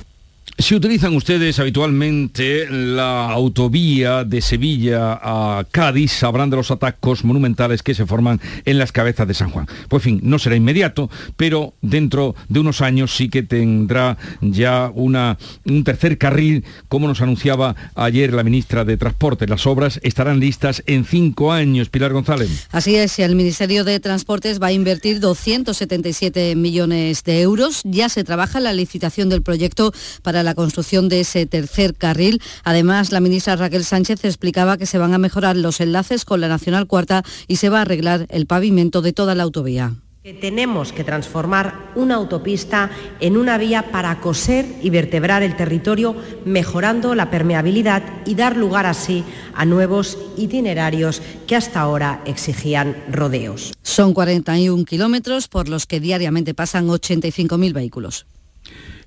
[0.59, 7.81] Si utilizan ustedes habitualmente la autovía de Sevilla a Cádiz, sabrán de los atascos monumentales
[7.81, 9.67] que se forman en las cabezas de San Juan.
[9.87, 15.37] Pues fin, no será inmediato, pero dentro de unos años sí que tendrá ya una,
[15.63, 19.47] un tercer carril, como nos anunciaba ayer la ministra de Transporte.
[19.47, 21.87] Las obras estarán listas en cinco años.
[21.87, 22.67] Pilar González.
[22.71, 27.79] Así es, el Ministerio de Transportes va a invertir 277 millones de euros.
[27.85, 31.93] Ya se trabaja en la licitación del proyecto para la la construcción de ese tercer
[31.93, 32.41] carril.
[32.63, 36.47] Además, la ministra Raquel Sánchez explicaba que se van a mejorar los enlaces con la
[36.47, 39.93] Nacional Cuarta y se va a arreglar el pavimento de toda la autovía.
[40.41, 47.13] tenemos que transformar una autopista en una vía para coser y vertebrar el territorio, mejorando
[47.13, 53.73] la permeabilidad y dar lugar así a nuevos itinerarios que hasta ahora exigían rodeos.
[53.83, 58.25] Son 41 kilómetros por los que diariamente pasan 85.000 vehículos.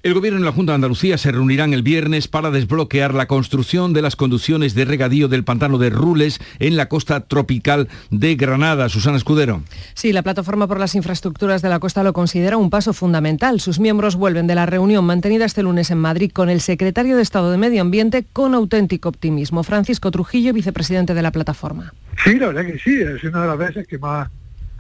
[0.02, 3.92] El Gobierno y la Junta de Andalucía se reunirán el viernes para desbloquear la construcción
[3.92, 8.88] de las conducciones de regadío del pantano de Rules en la costa tropical de Granada.
[8.88, 9.62] Susana Escudero.
[9.94, 13.60] Sí, la Plataforma por las Infraestructuras de la Costa lo considera un paso fundamental.
[13.60, 17.22] Sus miembros vuelven de la reunión mantenida este lunes en Madrid con el secretario de
[17.22, 19.62] Estado de Medio Ambiente con auténtico optimismo.
[19.62, 21.94] Francisco Trujillo, vicepresidente de la plataforma.
[22.24, 24.28] Sí, la verdad que sí, es una de las veces que más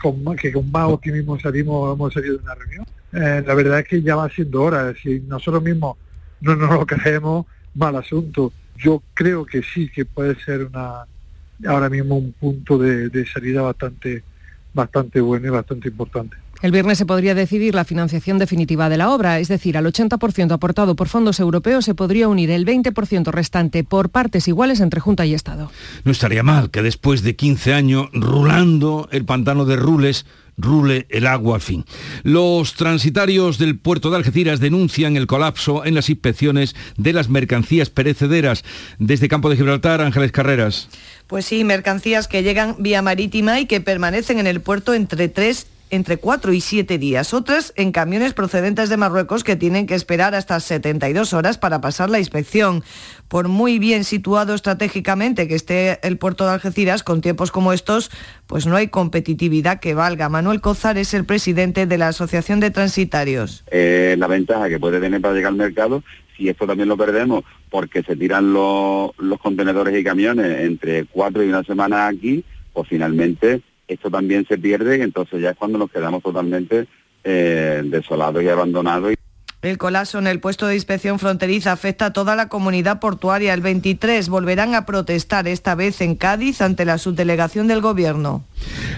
[0.02, 3.88] con, que con más optimismo salimos, hemos salido de una reunión eh, la verdad es
[3.88, 4.92] que ya va siendo hora.
[5.00, 5.96] Si nosotros mismos
[6.40, 8.52] no nos lo creemos, mal asunto.
[8.76, 11.04] Yo creo que sí, que puede ser una
[11.66, 14.22] ahora mismo un punto de, de salida bastante,
[14.74, 16.36] bastante bueno y bastante importante.
[16.62, 20.52] El viernes se podría decidir la financiación definitiva de la obra, es decir, al 80%
[20.52, 25.26] aportado por fondos europeos se podría unir el 20% restante por partes iguales entre Junta
[25.26, 25.72] y Estado.
[26.04, 30.24] No estaría mal que después de 15 años rulando el pantano de Rules,
[30.56, 31.84] rule el agua al fin.
[32.22, 37.90] Los transitarios del puerto de Algeciras denuncian el colapso en las inspecciones de las mercancías
[37.90, 38.64] perecederas.
[38.98, 40.88] Desde Campo de Gibraltar, Ángeles Carreras.
[41.26, 45.66] Pues sí, mercancías que llegan vía marítima y que permanecen en el puerto entre tres
[45.92, 50.34] entre 4 y 7 días, otras en camiones procedentes de Marruecos que tienen que esperar
[50.34, 52.82] hasta 72 horas para pasar la inspección.
[53.28, 58.10] Por muy bien situado estratégicamente que esté el puerto de Algeciras, con tiempos como estos,
[58.46, 60.30] pues no hay competitividad que valga.
[60.30, 63.62] Manuel Cozar es el presidente de la Asociación de Transitarios.
[63.70, 66.02] Eh, la ventaja que puede tener para llegar al mercado
[66.38, 71.44] si esto también lo perdemos porque se tiran los, los contenedores y camiones entre cuatro
[71.44, 73.60] y una semana aquí, pues finalmente
[73.92, 76.86] esto también se pierde y entonces ya es cuando nos quedamos totalmente
[77.24, 79.14] eh, desolados y abandonados.
[79.62, 83.54] El colapso en el puesto de inspección fronteriza afecta a toda la comunidad portuaria.
[83.54, 88.42] El 23 volverán a protestar, esta vez en Cádiz, ante la subdelegación del Gobierno.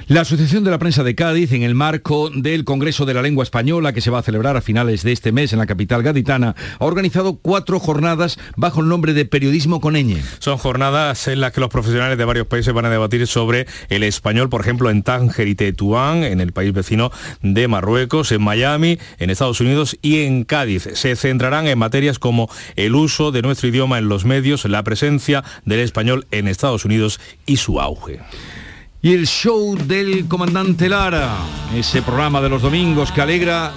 [0.06, 3.42] La Asociación de la Prensa de Cádiz, en el marco del Congreso de la Lengua
[3.42, 6.54] Española, que se va a celebrar a finales de este mes en la capital gaditana,
[6.78, 10.20] ha organizado cuatro jornadas bajo el nombre de Periodismo con ñ.
[10.40, 14.02] Son jornadas en las que los profesionales de varios países van a debatir sobre el
[14.02, 17.10] español, por ejemplo, en Tánger y Tetuán, en el país vecino
[17.42, 20.88] de Marruecos, en Miami, en Estados Unidos y en Cádiz.
[20.94, 25.44] Se centrarán en materias como el uso de nuestro idioma en los medios, la presencia
[25.64, 28.20] del español en Estados Unidos y su auge.
[29.04, 31.36] Y el show del comandante Lara,
[31.76, 33.70] ese programa de los domingos que alegra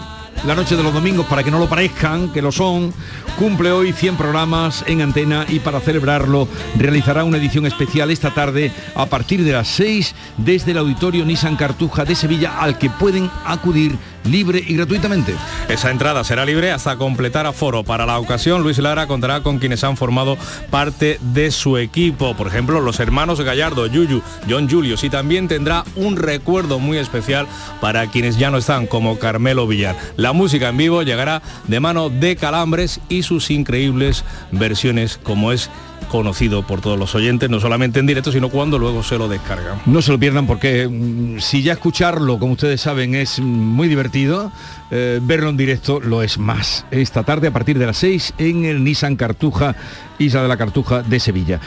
[0.46, 2.94] la noche de los domingos para que no lo parezcan, que lo son,
[3.38, 8.72] cumple hoy 100 programas en antena y para celebrarlo realizará una edición especial esta tarde
[8.96, 13.30] a partir de las 6 desde el auditorio Nissan Cartuja de Sevilla al que pueden
[13.46, 15.34] acudir libre y gratuitamente.
[15.70, 17.84] Esa entrada será libre hasta completar aforo.
[17.84, 20.38] Para la ocasión, Luis Lara contará con quienes han formado
[20.70, 22.36] parte de su equipo.
[22.36, 25.04] Por ejemplo, los hermanos Gallardo, Yuyu, John Julius.
[25.04, 27.48] Y también tendrá un recuerdo muy especial
[27.82, 29.96] para quienes ya no están, como Carmelo Villar.
[30.16, 35.70] La música en vivo llegará de mano de Calambres y sus increíbles versiones, como es
[36.08, 39.82] conocido por todos los oyentes, no solamente en directo, sino cuando luego se lo descargan.
[39.86, 44.52] No se lo pierdan porque mm, si ya escucharlo, como ustedes saben, es muy divertido,
[44.92, 46.86] eh, verlo en directo lo es más.
[46.92, 49.76] Esta tarde a partir de las 6 en el Nissan Cartuja,
[50.20, 51.60] Isla de la Cartuja de Sevilla.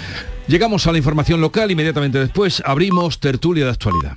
[0.47, 4.17] Llegamos a la información local, inmediatamente después abrimos tertulia de actualidad.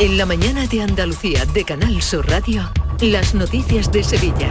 [0.00, 2.70] En la mañana de Andalucía de Canal Sur Radio.
[3.00, 4.50] Las noticias de Sevilla.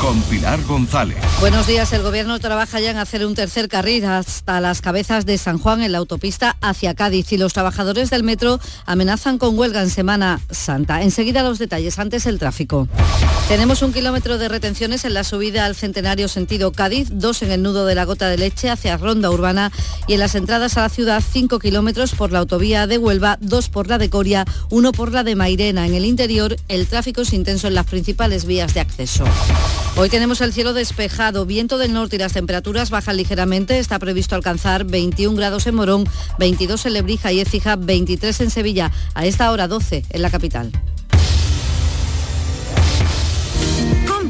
[0.00, 1.16] Con Pilar González.
[1.38, 1.92] Buenos días.
[1.92, 5.80] El gobierno trabaja ya en hacer un tercer carril hasta las cabezas de San Juan
[5.80, 10.40] en la autopista hacia Cádiz y los trabajadores del metro amenazan con huelga en Semana
[10.50, 11.02] Santa.
[11.02, 12.00] Enseguida los detalles.
[12.00, 12.88] Antes el tráfico.
[13.46, 17.62] Tenemos un kilómetro de retenciones en la subida al Centenario sentido Cádiz, dos en el
[17.62, 19.70] nudo de la Gota de Leche hacia Ronda Urbana
[20.08, 23.68] y en las entradas a la ciudad cinco kilómetros por la autovía de Huelva, dos
[23.68, 25.86] por la de Coria, uno por la de Mairena.
[25.86, 29.24] En el interior el tráfico es intenso en la principales vías de acceso.
[29.96, 33.78] Hoy tenemos el cielo despejado, viento del norte y las temperaturas bajan ligeramente.
[33.78, 38.92] Está previsto alcanzar 21 grados en Morón, 22 en Lebrija y Écija, 23 en Sevilla.
[39.14, 40.72] A esta hora 12 en la capital.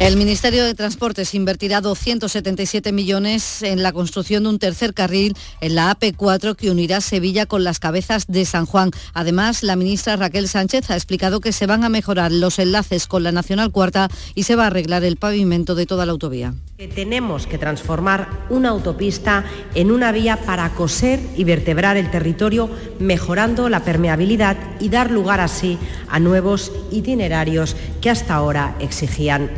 [0.00, 5.76] El Ministerio de Transportes invertirá 277 millones en la construcción de un tercer carril en
[5.76, 8.90] la AP4 que unirá Sevilla con las cabezas de San Juan.
[9.14, 13.22] Además, la ministra Raquel Sánchez ha explicado que se van a mejorar los enlaces con
[13.22, 16.54] la Nacional Cuarta y se va a arreglar el pavimento de toda la autovía.
[16.96, 19.44] tenemos que transformar una autopista
[19.76, 25.40] en una vía para coser y vertebrar el territorio, mejorando la permeabilidad y dar lugar
[25.40, 25.78] así
[26.08, 29.50] a nuevos itinerarios que hasta ahora exigían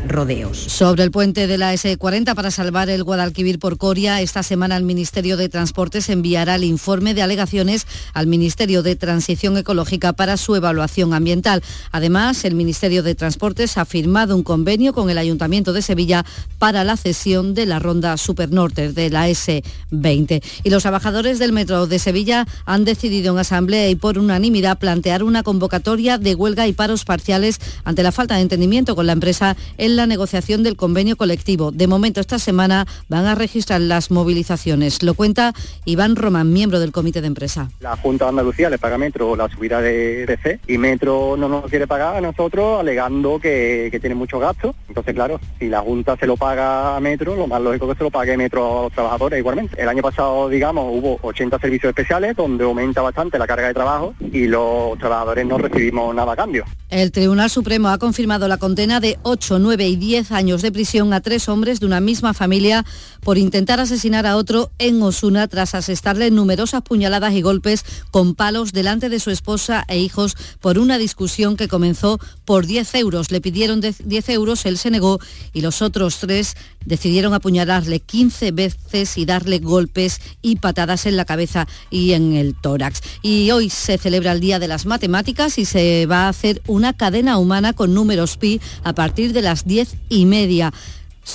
[0.52, 4.82] Sobre el puente de la S40 para salvar el Guadalquivir por Coria, esta semana el
[4.82, 10.56] Ministerio de Transportes enviará el informe de alegaciones al Ministerio de Transición Ecológica para su
[10.56, 11.62] evaluación ambiental.
[11.92, 16.24] Además, el Ministerio de Transportes ha firmado un convenio con el Ayuntamiento de Sevilla
[16.58, 20.42] para la cesión de la ronda Supernorte de la S20.
[20.64, 25.22] Y los trabajadores del Metro de Sevilla han decidido en asamblea y por unanimidad plantear
[25.22, 29.56] una convocatoria de huelga y paros parciales ante la falta de entendimiento con la empresa
[29.78, 31.72] en la negociación negociación del convenio colectivo.
[31.72, 35.02] De momento, esta semana van a registrar las movilizaciones.
[35.02, 35.52] Lo cuenta
[35.84, 37.68] Iván Román, miembro del comité de empresa.
[37.80, 41.50] La Junta de Andalucía le paga a Metro la subida de PC y Metro no
[41.50, 44.74] nos quiere pagar a nosotros alegando que, tiene mucho gasto.
[44.88, 48.04] Entonces, claro, si la Junta se lo paga a Metro, lo más lógico que se
[48.04, 49.78] lo pague Metro a los trabajadores igualmente.
[49.78, 54.14] El año pasado, digamos, hubo 80 servicios especiales donde aumenta bastante la carga de trabajo
[54.32, 56.64] y los trabajadores no recibimos nada a cambio.
[56.88, 61.12] El Tribunal Supremo ha confirmado la condena de 8, 9 y 10 años de prisión
[61.12, 62.84] a tres hombres de una misma familia
[63.22, 68.72] por intentar asesinar a otro en Osuna tras asestarle numerosas puñaladas y golpes con palos
[68.72, 73.32] delante de su esposa e hijos por una discusión que comenzó por 10 euros.
[73.32, 75.18] Le pidieron 10 euros, él se negó
[75.52, 81.24] y los otros tres decidieron apuñalarle 15 veces y darle golpes y patadas en la
[81.24, 83.00] cabeza y en el tórax.
[83.22, 86.92] Y hoy se celebra el Día de las Matemáticas y se va a hacer una
[86.92, 90.72] cadena humana con números pi a partir de las 10 y media.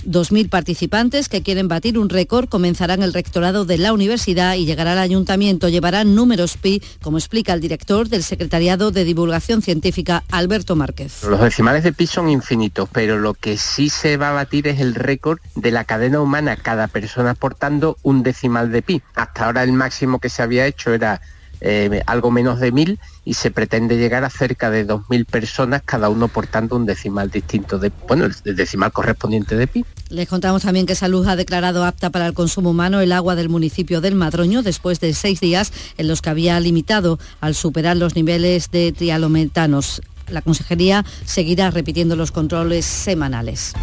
[0.06, 4.94] 2.000 participantes que quieren batir un récord comenzarán el rectorado de la universidad y llegará
[4.94, 5.68] al ayuntamiento.
[5.68, 11.24] Llevarán números pi, como explica el director del Secretariado de Divulgación Científica, Alberto Márquez.
[11.24, 14.80] Los decimales de pi son infinitos, pero lo que sí se va a batir es
[14.80, 19.02] el récord de la cadena humana, cada persona aportando un decimal de pi.
[19.16, 21.22] Hasta ahora el máximo que se había hecho era
[21.62, 26.10] eh, algo menos de mil y se pretende llegar a cerca de 2.000 personas, cada
[26.10, 29.86] uno portando un decimal distinto, de, bueno, el decimal correspondiente de pi.
[30.10, 33.50] Les contamos también que Salud ha declarado apta para el consumo humano el agua del
[33.50, 38.16] municipio del Madroño después de seis días en los que había limitado al superar los
[38.16, 43.74] niveles de trialometanos La Consejería seguirá repitiendo los controles semanales.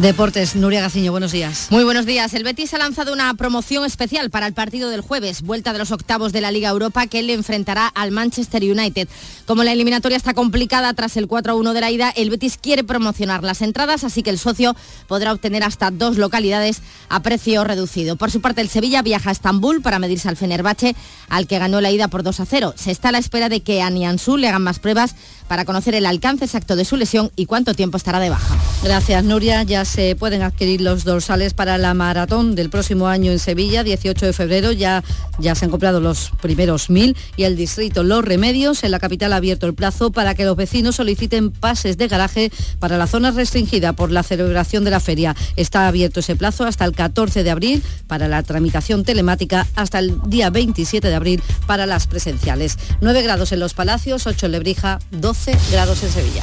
[0.00, 1.66] Deportes, Nuria Gaciño, buenos días.
[1.70, 2.32] Muy buenos días.
[2.32, 5.90] El Betis ha lanzado una promoción especial para el partido del jueves, vuelta de los
[5.90, 9.08] octavos de la Liga Europa, que le enfrentará al Manchester United.
[9.44, 13.42] Como la eliminatoria está complicada tras el 4-1 de la ida, el Betis quiere promocionar
[13.42, 14.76] las entradas, así que el socio
[15.08, 18.14] podrá obtener hasta dos localidades a precio reducido.
[18.14, 20.94] Por su parte, el Sevilla viaja a Estambul para medirse al Fenerbahce,
[21.28, 22.74] al que ganó la ida por 2-0.
[22.76, 25.16] Se está a la espera de que a le hagan más pruebas
[25.48, 28.56] para conocer el alcance exacto de su lesión y cuánto tiempo estará de baja.
[28.82, 29.62] Gracias, Nuria.
[29.62, 34.26] Ya se pueden adquirir los dorsales para la maratón del próximo año en Sevilla, 18
[34.26, 34.72] de febrero.
[34.72, 35.02] Ya,
[35.38, 39.32] ya se han comprado los primeros mil y el distrito Los Remedios en la capital
[39.32, 43.30] ha abierto el plazo para que los vecinos soliciten pases de garaje para la zona
[43.30, 45.34] restringida por la celebración de la feria.
[45.56, 50.20] Está abierto ese plazo hasta el 14 de abril para la tramitación telemática, hasta el
[50.26, 52.76] día 27 de abril para las presenciales.
[53.00, 55.37] 9 grados en los Palacios, 8 en Lebrija, 12
[55.70, 56.42] grados en Sevilla.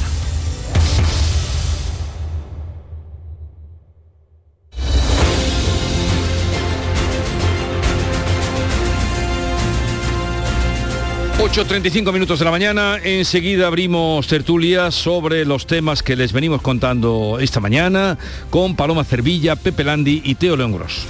[11.38, 12.98] ...8.35 minutos de la mañana...
[13.02, 14.94] ...enseguida abrimos tertulias...
[14.94, 18.18] ...sobre los temas que les venimos contando esta mañana...
[18.50, 21.06] ...con Paloma Cervilla, Pepe Landi y Teo León Gros.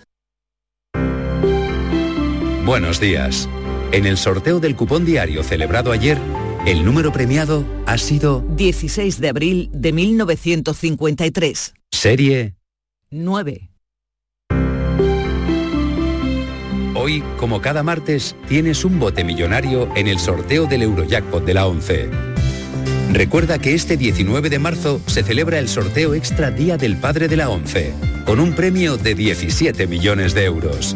[2.72, 3.49] Buenos días.
[3.91, 6.17] En el sorteo del cupón diario celebrado ayer,
[6.65, 11.74] el número premiado ha sido 16 de abril de 1953.
[11.91, 12.55] Serie
[13.09, 13.69] 9.
[16.95, 21.67] Hoy, como cada martes, tienes un bote millonario en el sorteo del Eurojackpot de la
[21.67, 22.09] 11.
[23.11, 27.36] Recuerda que este 19 de marzo se celebra el sorteo extra Día del Padre de
[27.36, 27.93] la 11,
[28.26, 30.95] con un premio de 17 millones de euros.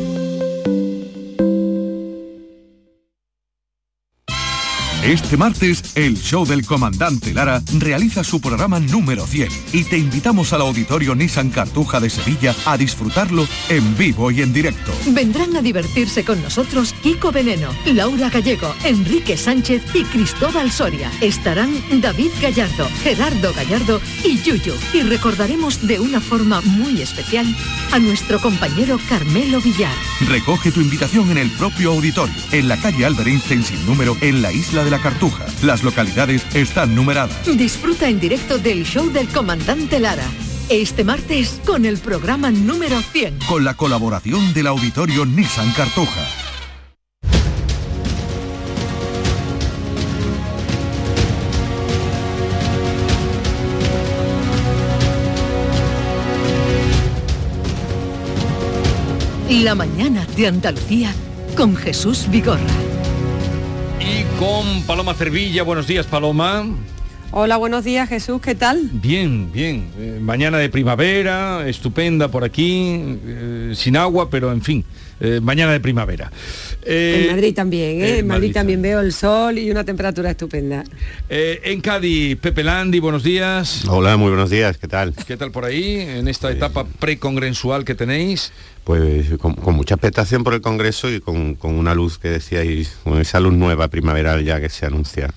[5.03, 10.53] Este martes, el show del comandante Lara realiza su programa número 100 y te invitamos
[10.53, 14.91] al auditorio Nissan Cartuja de Sevilla a disfrutarlo en vivo y en directo.
[15.07, 21.11] Vendrán a divertirse con nosotros Kiko Veneno, Laura Gallego, Enrique Sánchez y Cristóbal Soria.
[21.19, 24.75] Estarán David Gallardo, Gerardo Gallardo y Yuyu.
[24.93, 27.47] Y recordaremos de una forma muy especial
[27.91, 30.10] a nuestro compañero Carmelo Villar.
[30.27, 34.41] Recoge tu invitación en el propio auditorio, en la calle Albert Einstein sin número, en
[34.41, 35.45] la isla de la Cartuja.
[35.63, 37.45] Las localidades están numeradas.
[37.57, 40.25] Disfruta en directo del show del comandante Lara.
[40.69, 43.39] Este martes con el programa número 100.
[43.47, 46.50] Con la colaboración del auditorio Nissan Cartuja.
[59.51, 61.13] La mañana de Andalucía
[61.57, 62.61] con Jesús Vigorra.
[63.99, 65.63] Y con Paloma Cervilla.
[65.63, 66.65] Buenos días, Paloma.
[67.33, 68.89] Hola, buenos días Jesús, ¿qué tal?
[68.91, 69.87] Bien, bien.
[69.97, 74.83] Eh, mañana de primavera, estupenda por aquí, eh, sin agua, pero en fin,
[75.21, 76.29] eh, mañana de primavera.
[76.83, 78.17] en Madrid también, ¿eh?
[78.17, 80.83] en Madrid, también veo el sol y una temperatura estupenda.
[81.29, 83.85] en Cádiz, Pepe Landi, buenos días.
[83.87, 85.13] Hola, muy buenos días, ¿qué tal?
[85.25, 88.51] ¿Qué tal por ahí, en esta etapa precongresual que tenéis?
[88.83, 92.97] Pues con, con, mucha expectación por el Congreso y con, con, una luz que decíais,
[93.05, 95.29] con esa luz nueva primaveral ya que se anuncia.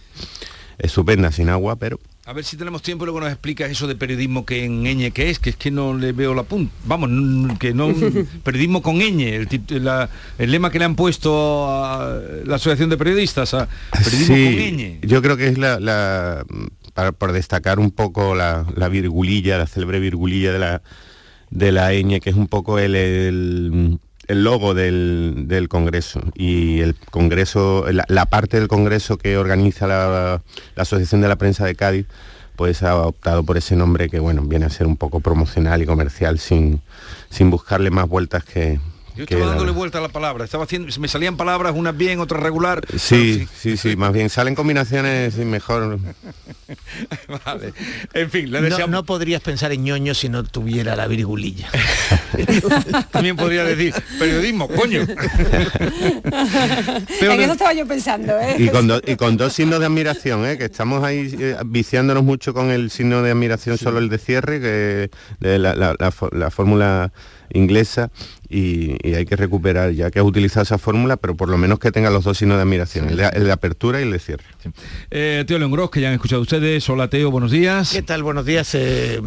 [0.79, 3.95] Estupenda, sin agua, pero A ver si tenemos tiempo y luego nos explicas eso de
[3.97, 6.72] periodismo que en ñ que es, que es que no le veo la punta.
[6.85, 7.93] Vamos, que no
[8.45, 10.09] periodismo con ñ, el, la-
[10.39, 14.77] el lema que le han puesto a la Asociación de Periodistas, a periodismo Sí, con
[14.79, 15.01] ñ.
[15.07, 16.45] yo creo que es la, la-
[16.95, 20.83] para, por destacar un poco la, la virgulilla, la célebre virgulilla de la
[21.51, 23.99] de la ñ, que es un poco el, el-
[24.29, 26.20] el logo del, del Congreso.
[26.35, 30.43] Y el Congreso, la, la parte del Congreso que organiza la,
[30.77, 32.07] la Asociación de la Prensa de Cádiz,
[32.57, 35.87] pues ha optado por ese nombre que bueno, viene a ser un poco promocional y
[35.87, 36.81] comercial sin,
[37.31, 38.79] sin buscarle más vueltas que.
[39.16, 41.97] Yo que estaba la- dándole vuelta a la palabra, estaba haciendo, me salían palabras, unas
[41.97, 42.85] bien, otras regular.
[42.97, 46.01] Sí, sí, sí, más bien salen combinaciones y mejor.
[47.47, 47.72] Vale.
[48.12, 48.91] En fin, le No, deseamos.
[48.91, 51.68] no podrías pensar en ñoño si no tuviera la virgulilla.
[53.11, 55.01] También podría decir periodismo, coño.
[56.22, 58.57] en eso estaba yo pensando, ¿eh?
[58.59, 60.59] Y con, do- y con dos signos de admiración, ¿eh?
[60.59, 64.61] que estamos ahí eh, viciándonos mucho con el signo de admiración, solo el de cierre,
[64.61, 65.11] que
[65.41, 67.12] de la, la- la fó- la fórmula
[67.53, 68.11] inglesa,
[68.49, 71.78] y, y hay que recuperar, ya que has utilizado esa fórmula, pero por lo menos
[71.78, 74.18] que tenga los dos signos de admiración, el, de, el de apertura y el de
[74.18, 74.45] cierre.
[75.11, 76.88] Eh, Teo León Gros, que ya han escuchado ustedes.
[76.88, 77.90] Hola Teo, buenos días.
[77.92, 78.22] ¿Qué tal?
[78.22, 78.74] Buenos días.
[78.74, 79.20] eh,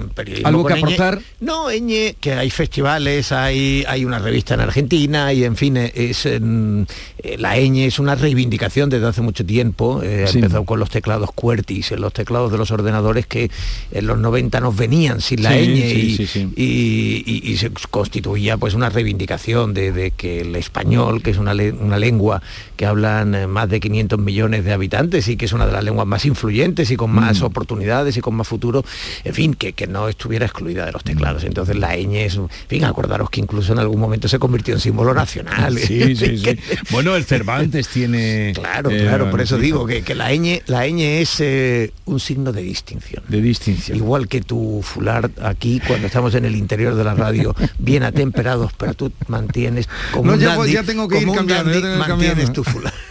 [0.43, 0.77] ¿Algo que ñ.
[0.77, 1.19] aportar?
[1.39, 5.91] No, ñ, que hay festivales, hay, hay una revista en Argentina y en fin, eh,
[5.95, 6.87] es en-
[7.19, 10.01] eh, la ñ es una reivindicación desde hace mucho tiempo.
[10.03, 10.37] eh, Sí.
[10.39, 13.49] Empezó con los teclados QWERTY, en los teclados de los ordenadores que
[13.91, 16.49] en los 90 nos venían sin la Sí, ñ sí, y, sí, sí.
[16.55, 21.37] y- y- y se constituía pues una reivindicación de, de que el español, que es
[21.37, 22.41] una, le- una lengua
[22.75, 25.83] que hablan eh, más de 500 millones de habitantes y que es una de las
[25.83, 28.83] lenguas más influyentes y con más oportunidades y con más futuro,
[29.23, 31.43] en fin, que, que no estuviera excluida de los teclados.
[31.43, 34.79] Entonces la ñ es, en fin, acordaros que incluso en algún momento se convirtió en
[34.79, 35.77] símbolo nacional.
[35.77, 36.57] Sí, sí, sí.
[36.91, 38.53] Bueno, el Cervantes tiene...
[38.67, 42.19] Claro, eh, claro, por eso digo que, que la ñ, la ñ es eh, un
[42.19, 43.23] signo de distinción.
[43.27, 43.97] De distinción.
[43.97, 48.71] Igual que tu fular aquí, cuando estamos en el interior de la radio, bien atemperados,
[48.77, 51.97] pero tú mantienes como No, un ya, dandy, ya tengo que ir cambiando, dandy, tengo
[51.97, 52.93] mantienes tu fular.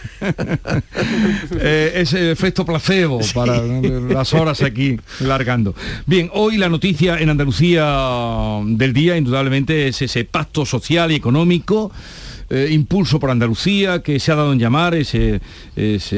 [1.59, 5.75] Eh, ese efecto placebo para las horas aquí largando.
[6.07, 7.85] Bien, hoy la noticia en Andalucía
[8.65, 11.91] del día indudablemente es ese pacto social y económico.
[12.49, 15.41] Eh, impulso por Andalucía que se ha dado en llamar ese,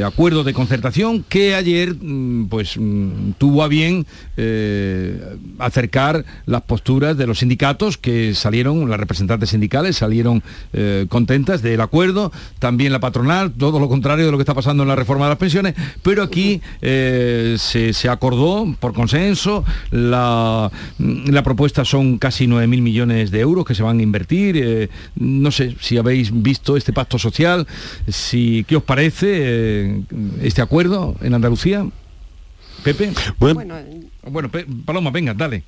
[0.06, 4.06] acuerdo de concertación que ayer mm, pues mm, tuvo a bien
[4.38, 5.20] eh,
[5.58, 11.82] acercar las posturas de los sindicatos que salieron, las representantes sindicales salieron eh, contentas del
[11.82, 15.26] acuerdo, también la patronal, todo lo contrario de lo que está pasando en la reforma
[15.26, 15.74] de las pensiones,
[16.04, 23.40] pero aquí se, acordó por consenso, la, mm, la propuesta son casi 9.000 millones de
[23.40, 27.68] euros que se van a invertir, no sé si habéis visto este pacto social,
[28.08, 30.02] si, ¿qué os parece eh,
[30.42, 31.86] este acuerdo en Andalucía?
[32.84, 33.12] Pepe.
[33.40, 33.76] Bueno,
[34.30, 35.64] Bueno, Pe- Paloma, venga, dale.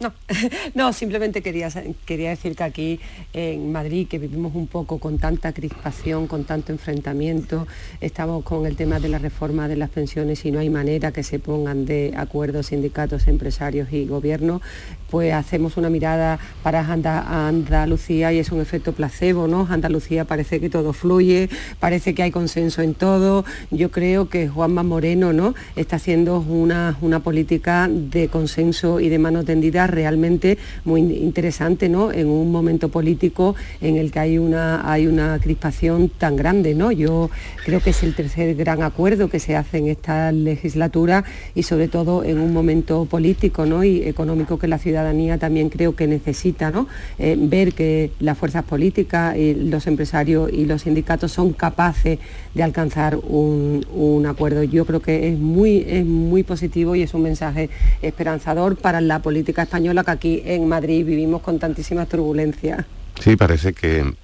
[0.00, 0.14] No,
[0.74, 1.68] no, simplemente quería,
[2.06, 3.00] quería decir que aquí
[3.34, 7.66] en Madrid, que vivimos un poco con tanta crispación, con tanto enfrentamiento,
[8.00, 11.22] estamos con el tema de la reforma de las pensiones y no hay manera que
[11.22, 14.62] se pongan de acuerdo sindicatos, empresarios y gobierno,
[15.10, 19.66] pues hacemos una mirada para Anda- Andalucía y es un efecto placebo, ¿no?
[19.68, 23.44] Andalucía parece que todo fluye, parece que hay consenso en todo.
[23.70, 25.54] Yo creo que Juanma Moreno, ¿no?
[25.76, 31.88] Está haciendo una, una política de consenso y de mano tendida realmente muy in- interesante,
[31.88, 32.12] ¿no?
[32.12, 36.92] En un momento político en el que hay una, hay una crispación tan grande, ¿no?
[36.92, 37.30] Yo
[37.64, 41.24] creo que es el tercer gran acuerdo que se hace en esta legislatura
[41.54, 43.82] y sobre todo en un momento político, ¿no?
[43.84, 46.86] Y económico que la ciudadanía también creo que necesita, ¿no?
[47.18, 52.18] Eh, ver que las fuerzas políticas y los empresarios y los sindicatos son capaces
[52.54, 54.62] de alcanzar un, un acuerdo.
[54.62, 57.70] Yo creo que es muy, es muy positivo y es un mensaje
[58.02, 62.84] esperanzador para la política española que aquí en Madrid vivimos con tantísimas turbulencias.
[63.20, 64.14] Sí, parece que,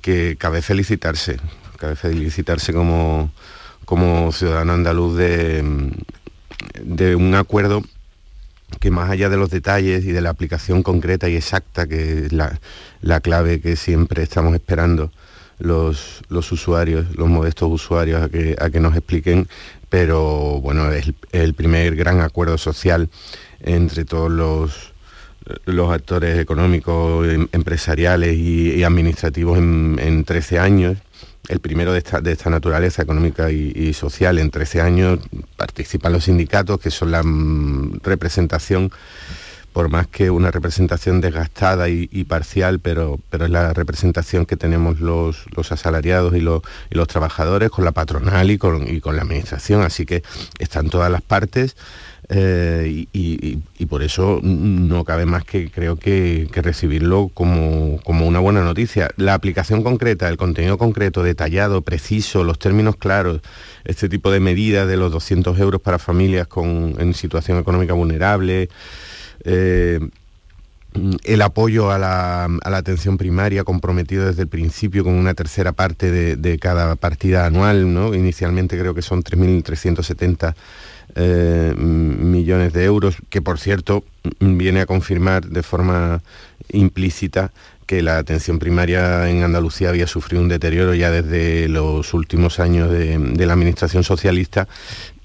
[0.00, 1.38] que cabe felicitarse,
[1.76, 3.30] cabe felicitarse como,
[3.84, 5.92] como ciudadano andaluz de,
[6.82, 7.82] de un acuerdo
[8.80, 12.32] que más allá de los detalles y de la aplicación concreta y exacta, que es
[12.32, 12.60] la,
[13.00, 15.10] la clave que siempre estamos esperando
[15.58, 19.48] los, los usuarios, los modestos usuarios a que, a que nos expliquen,
[19.88, 23.08] pero bueno, es el, primer gran acuerdo social
[23.60, 24.92] entre todos los,
[25.64, 30.98] los actores económicos, em- empresariales y, administrativos en, en 13 años.
[31.48, 35.18] El primero de esta, de esta naturaleza económica y, y social en 13 años
[35.56, 38.90] participan los sindicatos, que son la mm, representación
[39.78, 44.98] por más que una representación desgastada y, parcial, pero, pero es la representación que tenemos
[44.98, 49.82] los, asalariados y los, los trabajadores con la patronal y con, la administración.
[49.82, 50.24] Así que
[50.58, 51.76] están todas las partes.
[52.28, 59.12] Eh, y, por eso no cabe más que creo que, recibirlo como, una buena noticia.
[59.16, 63.42] La aplicación concreta, el contenido concreto, detallado, preciso, los términos claros,
[63.84, 68.70] este tipo de medidas de los 200 euros para familias con, en situación económica vulnerable,
[69.44, 70.00] eh,
[71.24, 76.58] el apoyo a la, atención primaria comprometido desde el principio con una tercera parte de,
[76.58, 78.14] cada partida anual, ¿no?
[78.14, 80.54] inicialmente creo que son 3.370
[81.14, 84.04] eh, millones de euros, que por cierto
[84.40, 86.22] viene a confirmar de forma
[86.70, 87.52] implícita
[87.88, 92.90] que la atención primaria en Andalucía había sufrido un deterioro ya desde los últimos años
[92.90, 94.68] de, la administración socialista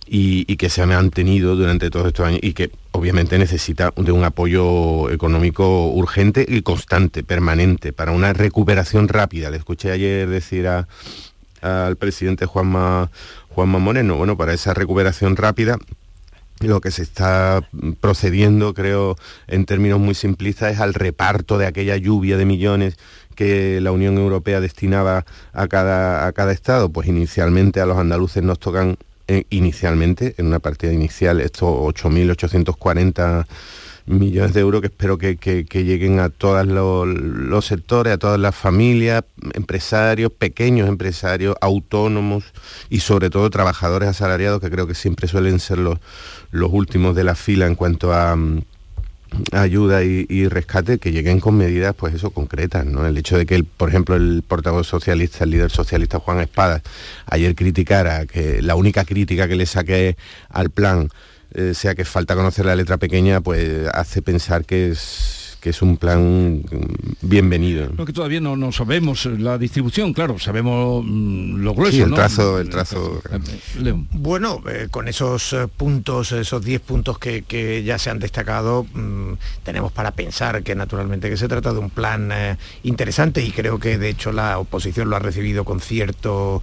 [0.06, 4.24] y, que se ha mantenido durante todos estos años y que obviamente necesita de un
[4.24, 9.50] apoyo económico urgente y constante, permanente, para una recuperación rápida.
[9.50, 13.10] Le escuché ayer decir al presidente Juanma
[13.50, 14.16] Juanma Moreno.
[14.16, 15.78] Bueno, para esa recuperación rápida
[16.60, 17.62] lo que se está
[18.00, 19.16] procediendo, creo,
[19.48, 22.98] en términos muy simplistas, es al reparto de aquella lluvia de millones
[23.36, 26.90] que la Unión Europea destinaba a cada, a cada Estado.
[26.90, 28.98] Pues inicialmente a los andaluces nos tocan,
[29.28, 33.46] eh, inicialmente, en una partida inicial, estos 8.840
[34.06, 35.36] millones de euros que espero que,
[35.72, 42.44] lleguen a todos los, sectores, a todas las familias, empresarios, pequeños empresarios, autónomos
[42.90, 46.00] y sobre todo trabajadores asalariados que creo que siempre suelen ser los,
[46.52, 48.62] últimos de la fila en cuanto a mm,
[49.52, 53.56] ayuda y, rescate que lleguen con medidas pues eso concretas no el hecho de que
[53.56, 56.82] el, por ejemplo el portavoz socialista el líder socialista Juan Espada
[57.26, 60.18] ayer criticara que la única crítica que le saqué
[60.50, 61.10] al plan
[61.56, 65.82] eh, sea que falta conocer la letra pequeña, pues hace pensar que es que es
[65.82, 66.62] un plan
[67.22, 67.90] bienvenido.
[67.96, 72.04] Lo que todavía no, no sabemos la distribución, claro, sabemos mm, lo grueso.
[72.04, 73.22] el trazo, el trazo.
[73.82, 79.36] Eh, bueno, eh, con esos puntos, esos 10 puntos que, ya se han destacado, mm,
[79.64, 82.30] tenemos para pensar que naturalmente que se trata de un plan
[82.84, 86.62] interesante y creo que de hecho la oposición lo ha recibido con cierto,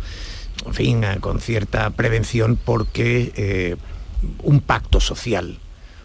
[0.67, 3.79] en fin, con cierta prevención porque
[4.43, 5.59] un pacto social.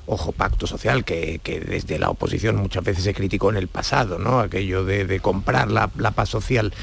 [0.08, 4.39] Ojo, pacto social que, desde la oposición muchas veces se criticó en el pasado, ¿no?
[4.39, 6.74] Aquello de, comprar la, paz social.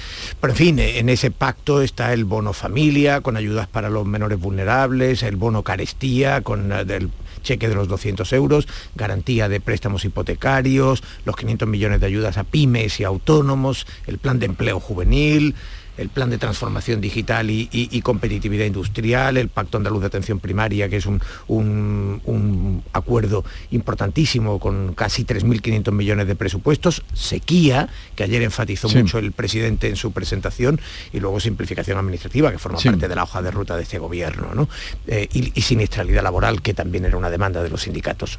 [0.41, 4.41] Pero en fin, en ese pacto está el bono familia, con ayudas para los menores
[4.41, 7.11] vulnerables, el bono carestía, con eh, el
[7.43, 12.45] cheque de los 200 euros, garantía de préstamos hipotecarios, los 500 millones de ayudas a
[12.45, 15.55] pymes y autónomos, el plan de empleo juvenil,
[15.99, 20.97] el plan de transformación digital y, competitividad industrial, el Pacto Andaluz de Atención Primaria, que
[20.97, 29.19] es un, acuerdo importantísimo con casi 3.500 millones de presupuestos, sequía, que ayer enfatizó mucho
[29.19, 30.81] el presidente en su presentación,
[31.13, 34.69] y luego simplificación administrativa, que forma parte de la hoja de ruta de este gobierno,
[35.07, 38.39] eh, y siniestralidad laboral, que también era una demanda de los sindicatos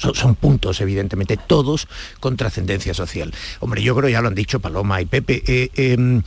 [0.00, 1.88] son, puntos, evidentemente, todos
[2.20, 3.32] con trascendencia social.
[3.60, 6.22] Hombre, yo creo, ya lo han dicho Paloma y Pepe, eh, em,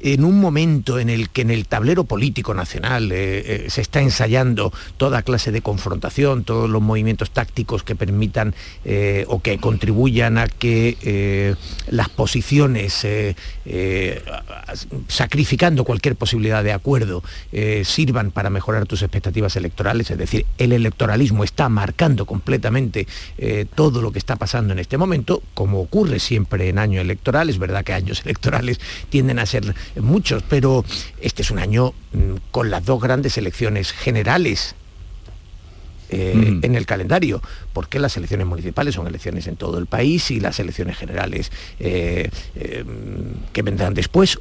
[0.00, 4.00] en un momento en el que en el tablero político nacional eh, eh, se está
[4.00, 8.54] ensayando toda clase de confrontación, todos los movimientos tácticos que permitan
[9.26, 11.56] o que contribuyan a que
[11.88, 13.06] las posiciones,
[15.08, 17.22] sacrificando cualquier posibilidad de acuerdo,
[17.82, 23.06] sirvan para mejorar tus expectativas electorales, es decir, el electoralismo está marcando completamente
[23.38, 27.50] eh, todo lo que está pasando en este momento, como ocurre siempre en año electoral,
[27.50, 30.84] es verdad que años electorales tienden a ser muchos, pero
[31.20, 34.74] este es un año mm, con las dos grandes elecciones generales
[36.10, 36.64] eh, mm.
[36.64, 37.42] en el calendario,
[37.72, 42.30] porque las elecciones municipales son elecciones en todo el país y las elecciones generales eh,
[43.52, 44.38] que vendrán después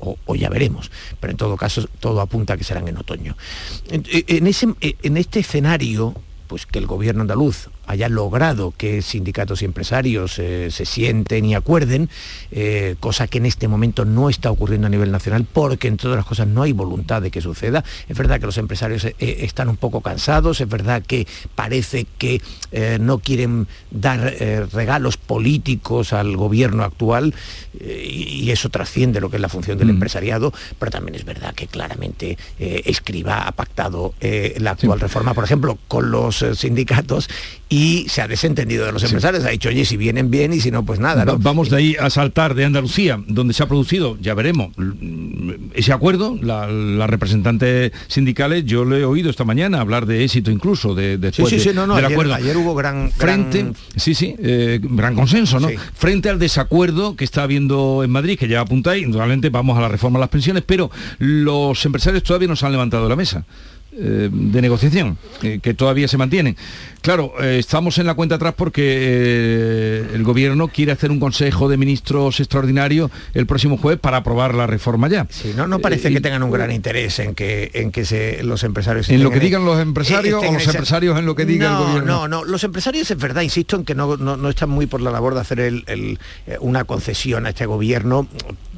[0.00, 3.36] o, ya veremos, pero en todo caso todo apunta a que serán en otoño.
[3.90, 6.14] En, ese, en este escenario,
[6.46, 11.56] pues que el gobierno andaluz haya logrado que sindicatos y empresarios eh, se sienten y
[11.56, 12.08] acuerden,
[12.52, 16.24] eh, cosa que en este momento no está ocurriendo a nivel nacional porque entre otras
[16.24, 17.82] cosas no hay voluntad de que suceda.
[18.08, 22.40] Es verdad que los empresarios eh, están un poco cansados, es verdad que parece que
[23.00, 24.20] no quieren dar
[24.72, 27.34] regalos políticos al gobierno actual
[27.80, 29.90] y eso trasciende lo que es la función del mm.
[29.90, 35.78] empresariado, pero también es verdad que claramente Escriba ha pactado la actual reforma, por ejemplo,
[35.88, 37.28] con los sindicatos
[37.72, 39.44] y se ha desentendido de los empresarios.
[39.44, 41.24] Ha dicho, oye, si vienen bien y si no, pues nada.
[41.24, 41.38] ¿no?
[41.38, 44.70] Vamos de ahí a saltar de Andalucía, donde se ha producido, ya veremos,
[45.74, 50.50] ese acuerdo, la, las representantes sindicales, yo le he oído esta mañana hablar de éxito
[50.50, 52.34] incluso de, después sí, sí, de- no, no, del ayer- acuerdo.
[52.34, 55.68] ayer hubo gran- frente, gran- sí, sí, eh, gran consenso, ¿no?
[55.94, 59.88] Frente al desacuerdo que está habiendo en Madrid, que ya apuntáis, indudablemente vamos a la
[59.88, 63.44] reforma de las pensiones, pero los empresarios todavía no se han levantado de la mesa
[63.92, 66.56] eh, de negociación, eh, que todavía se mantienen.
[67.02, 71.68] Claro, eh, estamos en la cuenta atrás porque eh, el gobierno quiere hacer un consejo
[71.68, 75.26] de ministros extraordinario el próximo jueves para aprobar la reforma ya.
[75.30, 78.42] Sí, no, no parece Eh, que tengan un gran interés en que, en que se,
[78.42, 79.08] los empresarios...
[79.08, 81.84] ¿En lo que digan los empresarios o los empresarios en lo que diga el No,
[81.86, 82.06] gobierno?
[82.12, 85.00] No, no, los empresarios es verdad, insisto en que no, no, no están muy por
[85.00, 86.18] la labor de hacer el- el,
[86.60, 88.28] una concesión a este gobierno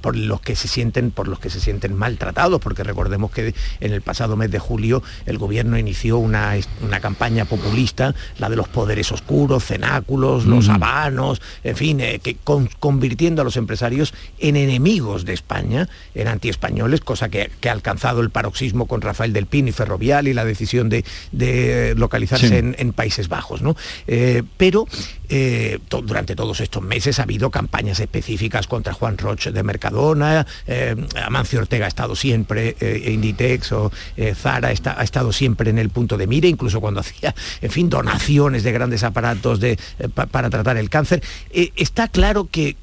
[0.01, 3.93] por los que se sienten por los que se sienten maltratados porque recordemos que en
[3.93, 6.55] el pasado mes de julio el gobierno inició una,
[6.85, 12.37] una campaña populista la de los poderes oscuros cenáculos los habanos en fin eh, que
[12.37, 17.73] con- convirtiendo a los empresarios en enemigos de España en antiespañoles cosa que, que ha
[17.73, 22.49] alcanzado el paroxismo con Rafael del Pin y Ferrovial y la decisión de, de localizarse
[22.49, 22.55] Sí.
[22.57, 23.77] en, en Países Bajos ¿no?
[24.07, 24.87] Eh, pero
[25.35, 30.95] eh, durante todos estos meses ha habido campañas específicas contra Juan Roche de Mercadona, eh,
[31.25, 35.79] Amancio Ortega ha estado siempre, eh, Inditex o eh, Zara está- ha estado siempre en
[35.79, 39.79] el punto de mira, incluso cuando hacía, en fin, donaciones de grandes aparatos de,
[40.15, 41.23] pa- para tratar el cáncer.
[41.51, 42.77] Está claro que,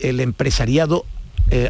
[0.00, 1.06] el empresariado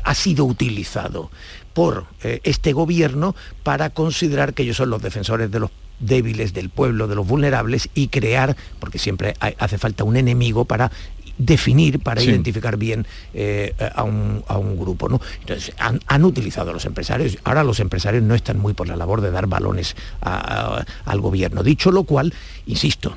[0.04, 1.30] ha sido utilizado
[1.74, 5.70] por este gobierno para considerar que ellos son los defensores de los
[6.00, 10.64] débiles del pueblo, de los vulnerables y crear, porque siempre hay- hace falta un enemigo
[10.64, 10.90] para
[11.36, 12.28] definir, para Sí.
[12.30, 15.08] identificar bien eh, a, un, a un grupo.
[15.08, 15.20] ¿no?
[15.40, 17.38] Entonces, han, han utilizado a los empresarios.
[17.42, 21.20] Ahora los empresarios no están muy por la labor de dar balones a- a- al
[21.20, 21.62] gobierno.
[21.64, 22.32] Dicho lo cual,
[22.66, 23.14] insisto,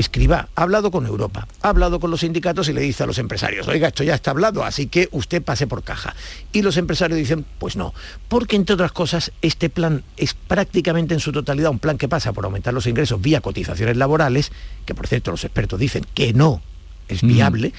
[0.00, 3.18] Escriba ha hablado con Europa, ha hablado con los sindicatos y le dice a los
[3.18, 6.14] empresarios, oiga, esto ya está hablado, así que usted pase por caja.
[6.52, 7.94] Y los empresarios dicen, pues no,
[8.28, 12.32] porque entre otras cosas este plan es prácticamente en su totalidad un plan que pasa
[12.32, 14.52] por aumentar los ingresos vía cotizaciones laborales,
[14.86, 16.60] que por cierto los expertos dicen que no
[17.08, 17.72] es viable.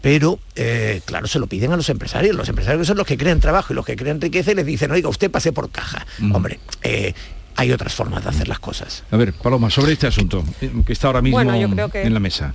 [0.00, 2.36] Pero, eh, claro, se lo piden a los empresarios.
[2.36, 4.92] Los empresarios son los que crean trabajo y los que crean riqueza y les dicen,
[4.92, 6.06] oiga, usted pase por caja.
[6.32, 7.14] Hombre, eh,
[7.58, 9.02] hay otras formas de hacer las cosas.
[9.10, 10.44] A ver, Paloma, sobre este asunto,
[10.86, 12.54] que está ahora mismo Bueno, yo creo que- en la mesa.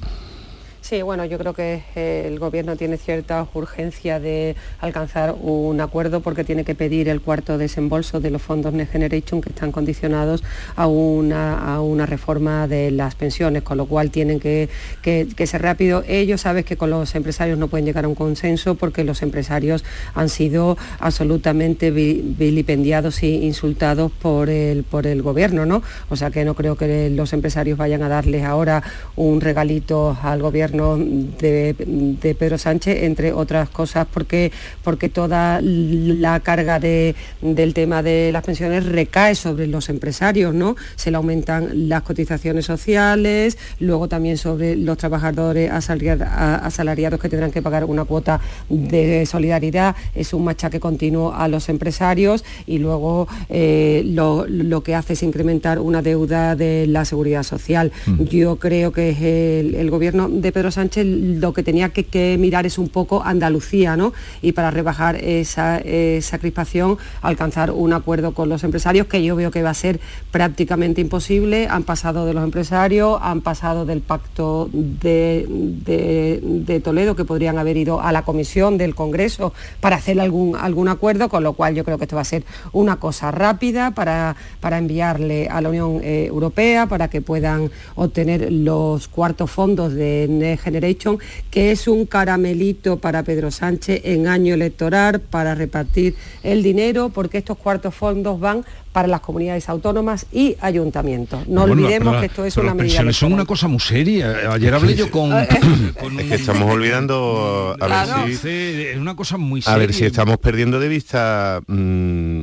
[0.83, 6.19] Sí, bueno, yo creo que eh, el Gobierno tiene cierta urgencia de alcanzar un acuerdo
[6.19, 10.43] porque tiene que pedir el cuarto desembolso de los fondos Next Generation que están condicionados
[10.75, 14.67] a una, a una reforma de las pensiones, con lo cual tienen que,
[15.01, 16.03] que- ser rápido.
[16.05, 19.85] Ellos saben que con los empresarios no pueden llegar a un consenso porque los empresarios
[20.15, 25.81] han sido absolutamente vi- vilipendiados e insultados por el, por el Gobierno, ¿no?
[26.09, 28.83] O sea que no creo que los empresarios vayan a darles ahora
[29.15, 31.75] un regalito al Gobierno de,
[32.21, 34.51] de Pedro Sánchez, entre otras cosas porque,
[34.83, 40.75] porque toda la carga de- del tema de las pensiones recae sobre los empresarios, ¿no?
[40.95, 47.61] Se le aumentan las cotizaciones sociales, luego también sobre los trabajadores asalariados que tendrán que
[47.61, 54.03] pagar una cuota de solidaridad, es un machaque continuo a los empresarios y luego eh,
[54.05, 57.91] lo, lo que hace es incrementar una deuda de la seguridad social.
[58.29, 62.77] Yo creo que el, el gobierno de Pedro Sánchez lo que tenía que, mirar es
[62.77, 64.13] un poco Andalucía, ¿no?
[64.41, 69.51] Y para rebajar esa, esa crispación, alcanzar un acuerdo con los empresarios, que yo veo
[69.51, 69.99] que va a ser
[70.31, 71.67] prácticamente imposible.
[71.69, 78.01] Han pasado de los empresarios, han pasado del pacto de, Toledo, que podrían haber ido
[78.01, 81.97] a la comisión del Congreso para hacer algún, algún acuerdo, con lo cual yo creo
[81.97, 86.25] que esto va a ser una cosa rápida para, para enviarle a la Unión eh,
[86.27, 91.17] Europea, para que puedan obtener los cuartos fondos de Generation,
[91.51, 97.37] que es un caramelito para Pedro Sánchez en año electoral, para repartir el dinero, porque
[97.39, 101.47] estos cuartos fondos van para las comunidades autónomas y ayuntamientos.
[101.47, 103.79] No Bueno, olvidemos que esto es pero una las medida pensiones son una cosa muy
[103.79, 104.51] seria.
[104.53, 105.31] Ayer hablé yo con...
[105.99, 108.25] con Es que estamos olvidando a Claro.
[108.27, 112.41] ver si Es una cosa muy a ver si estamos perdiendo de vista mm,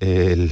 [0.00, 0.50] el,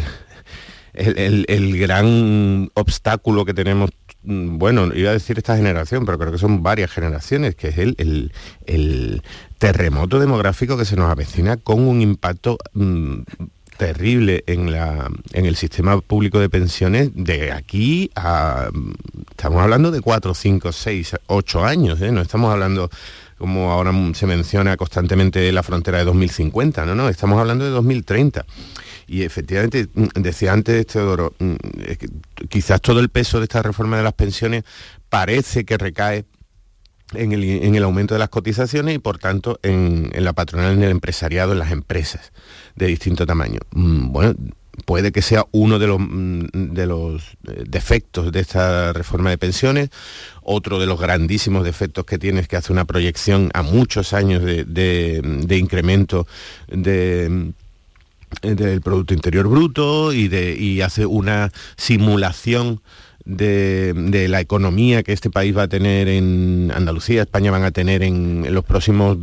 [0.94, 3.90] el- el- el gran obstáculo que tenemos
[4.30, 9.22] bueno, iba a decir esta generación, pero creo que son varias generaciones, que es el
[9.58, 13.20] terremoto demográfico que se nos avecina con un impacto mm,
[13.78, 18.68] terrible en, la, en el sistema público de pensiones de aquí a...
[18.72, 18.92] mm,
[19.30, 22.10] Estamos hablando de 4, 5, 6, 8 años, ¿eh?
[22.10, 22.90] no estamos hablando
[23.38, 28.44] como ahora se menciona constantemente la frontera de 2050, no, no, estamos hablando de 2030.
[29.08, 31.54] Y efectivamente, mm, decía antes Teodoro, mm,
[32.48, 34.64] quizás todo el peso de esta reforma de las pensiones
[35.08, 36.26] parece que recae
[37.14, 37.32] en
[37.74, 41.58] el, aumento de las cotizaciones y por tanto en, la patronal, en el empresariado, en
[41.58, 42.32] las empresas
[42.76, 43.60] de distinto tamaño.
[43.72, 44.34] Mm, bueno,
[44.84, 45.98] puede que sea uno de los,
[46.52, 49.90] de los eh, defectos de esta reforma de pensiones.
[50.42, 54.42] Otro de los grandísimos defectos que tiene es que hace una proyección a muchos años
[54.42, 56.26] de, incremento
[56.68, 57.52] de
[58.42, 62.80] del Producto Interior Bruto y, de, y hace una simulación
[63.28, 68.02] de, la economía que este país va a tener en Andalucía, España van a tener
[68.02, 69.18] en, los próximos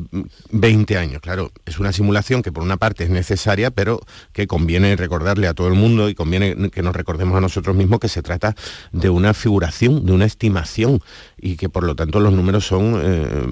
[0.51, 1.21] 20 años.
[1.21, 3.99] Claro, es una simulación que por una parte es necesaria, pero
[4.31, 7.99] que conviene recordarle a todo el mundo y conviene que nos recordemos a nosotros mismos
[7.99, 8.55] que se trata
[8.91, 11.01] de una figuración, de una estimación
[11.37, 13.01] y que por lo tanto los números son...
[13.03, 13.47] Eh,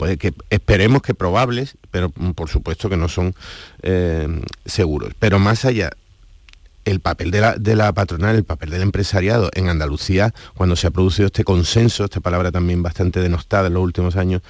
[0.00, 3.34] puede que esperemos que probables, pero por supuesto que no son
[3.82, 4.26] eh,
[4.64, 5.12] seguros.
[5.18, 5.90] Pero más allá
[6.86, 11.26] el papel de la, patronal, el papel del empresariado en Andalucía, cuando se ha producido
[11.26, 14.40] este consenso, esta palabra también bastante denostada en los últimos años,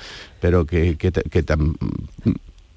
[0.40, 0.94] pero que,
[1.44, 1.74] tan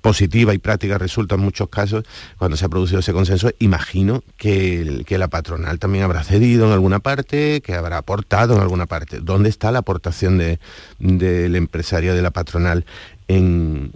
[0.03, 2.03] positiva y práctica resulta en muchos casos,
[2.37, 6.99] cuando se ha producido ese consenso, imagino que, la patronal también habrá cedido en alguna
[6.99, 9.19] parte, que habrá aportado en alguna parte.
[9.21, 10.37] ¿Dónde está la aportación
[10.99, 12.85] del empresario de la patronal
[13.29, 13.93] en,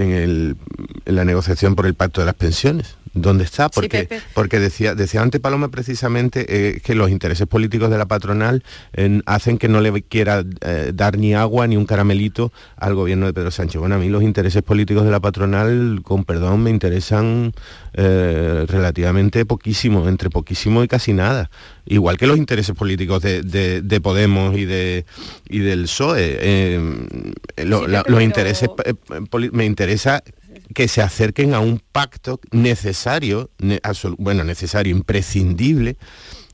[0.00, 0.56] en
[1.04, 2.96] la negociación por el pacto de las pensiones?
[3.12, 3.68] ¿Dónde está?
[3.68, 8.62] Porque, porque decía, decía antes Paloma precisamente eh, que los intereses políticos de la patronal
[9.26, 13.32] hacen que no le quiera eh, dar ni agua ni un caramelito al gobierno de
[13.32, 13.80] Pedro Sánchez.
[13.80, 17.52] Bueno, a mí los intereses políticos de la patronal, con perdón, me interesan
[17.94, 21.50] eh, relativamente poquísimo, entre poquísimo y casi nada.
[21.90, 25.04] Igual que los intereses políticos de, Podemos y, de,
[25.48, 26.78] y del PSOE.
[27.56, 28.70] los intereses,
[29.52, 30.22] me interesa
[30.72, 33.50] que se acerquen a un pacto necesario,
[34.18, 35.96] bueno, necesario, imprescindible,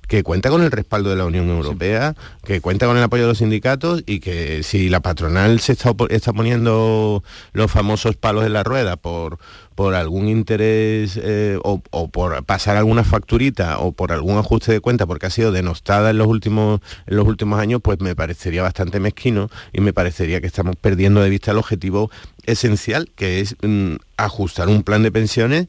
[0.07, 3.29] que cuenta con el respaldo de la Unión Europea, que cuenta con el apoyo de
[3.29, 8.53] los sindicatos y que si la patronal se está, está poniendo los famosos palos en
[8.53, 9.39] la rueda por,
[9.77, 15.07] por algún interés eh, o, por pasar alguna facturita o por algún ajuste de cuenta
[15.07, 19.01] porque ha sido denostada en los últimos en los últimos años pues me parecería bastante
[19.01, 22.11] mezquino y me parecería que estamos perdiendo de vista el objetivo
[22.47, 25.69] esencial que es mm, ajustar un plan de pensiones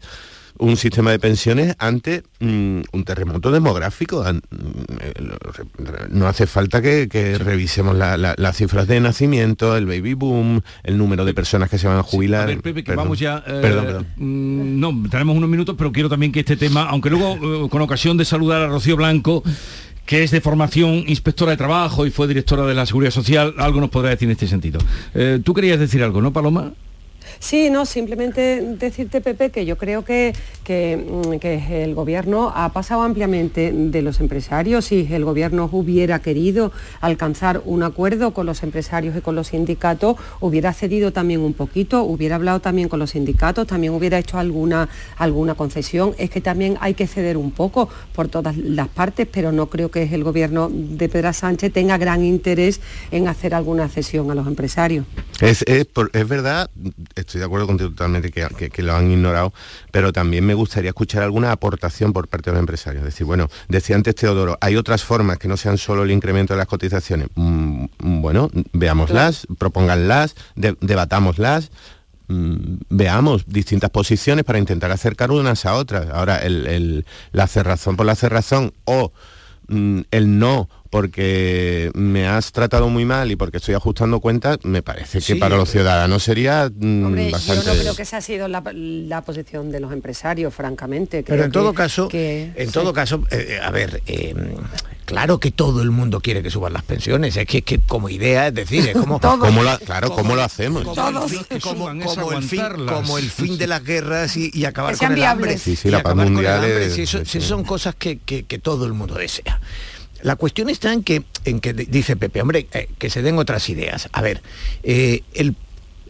[0.59, 4.23] un sistema de pensiones ante mm, un terremoto demográfico.
[4.23, 4.39] Mm,
[6.09, 11.33] no hace falta que, revisemos las cifras de nacimiento, el baby boom, el número de
[11.33, 12.57] personas que se van a jubilar.
[12.61, 13.43] Pepe, que vamos ya...
[13.47, 14.07] Eh, perdón, perdón.
[14.17, 17.81] Mm, no, tenemos unos minutos, pero quiero también que este tema, aunque luego eh, con
[17.81, 19.43] ocasión de saludar a Rocío Blanco,
[20.05, 23.81] que es de formación inspectora de trabajo y fue directora de la Seguridad Social, algo
[23.81, 24.79] nos podrá decir en este sentido.
[25.13, 26.71] Eh, Tú querías decir algo, ¿no, Paloma?
[27.39, 30.33] Sí, no, simplemente decirte, Pepe, que yo creo que,
[30.69, 34.85] mm, que, el gobierno ha pasado ampliamente de los empresarios.
[34.85, 40.17] Si el gobierno hubiera querido alcanzar un acuerdo con los empresarios y con los sindicatos,
[40.39, 44.89] hubiera cedido también un poquito, hubiera hablado también con los sindicatos, también hubiera hecho alguna,
[45.17, 46.13] alguna concesión.
[46.17, 49.89] Es que también hay que ceder un poco por todas las partes, pero no creo
[49.91, 54.47] que el gobierno de Pedro Sánchez tenga gran interés en hacer alguna cesión a los
[54.47, 55.05] empresarios.
[55.39, 56.69] Es, es, es verdad,
[57.15, 59.53] estoy de acuerdo contigo totalmente que, lo han ignorado,
[59.91, 63.01] pero también me gustaría escuchar alguna aportación por parte de los empresarios.
[63.01, 66.53] Es decir, bueno, decía antes Teodoro, hay otras formas que no sean solo el incremento
[66.53, 67.27] de las cotizaciones.
[67.35, 71.71] Mm, mm, bueno, veámoslas, propónganlas, debatámoslas,
[72.27, 72.55] mm,
[72.89, 76.09] veamos distintas posiciones para intentar acercar unas a otras.
[76.09, 76.41] Ahora,
[77.31, 79.11] la cerrazón por la cerrazón o
[79.69, 85.21] el no porque me has tratado muy mal y porque estoy ajustando cuentas, me parece
[85.21, 87.65] que para los ciudadanos sería mm, bastante...
[87.65, 91.23] Yo no creo que esa ha sido la, posición de los empresarios, francamente.
[91.23, 94.35] Pero en todo caso, en todo caso, eh, a ver, eh,
[95.05, 98.47] claro que todo el mundo quiere que suban las pensiones, es que, que como idea,
[98.47, 99.19] es decir, es como...
[99.37, 100.83] ¿Cómo claro, ¿cómo lo hacemos?
[100.83, 105.57] Como, el, fin, como el fin de las guerras y, acabar con el hambre.
[105.57, 106.93] Sí, sí, la paz mundial es...
[106.93, 109.59] Si, son cosas que, que todo el mundo desea.
[110.21, 113.69] La cuestión está en que, en que dice Pepe, hombre, eh, que se den otras
[113.69, 114.09] ideas.
[114.11, 114.41] A ver,
[114.83, 115.23] eh,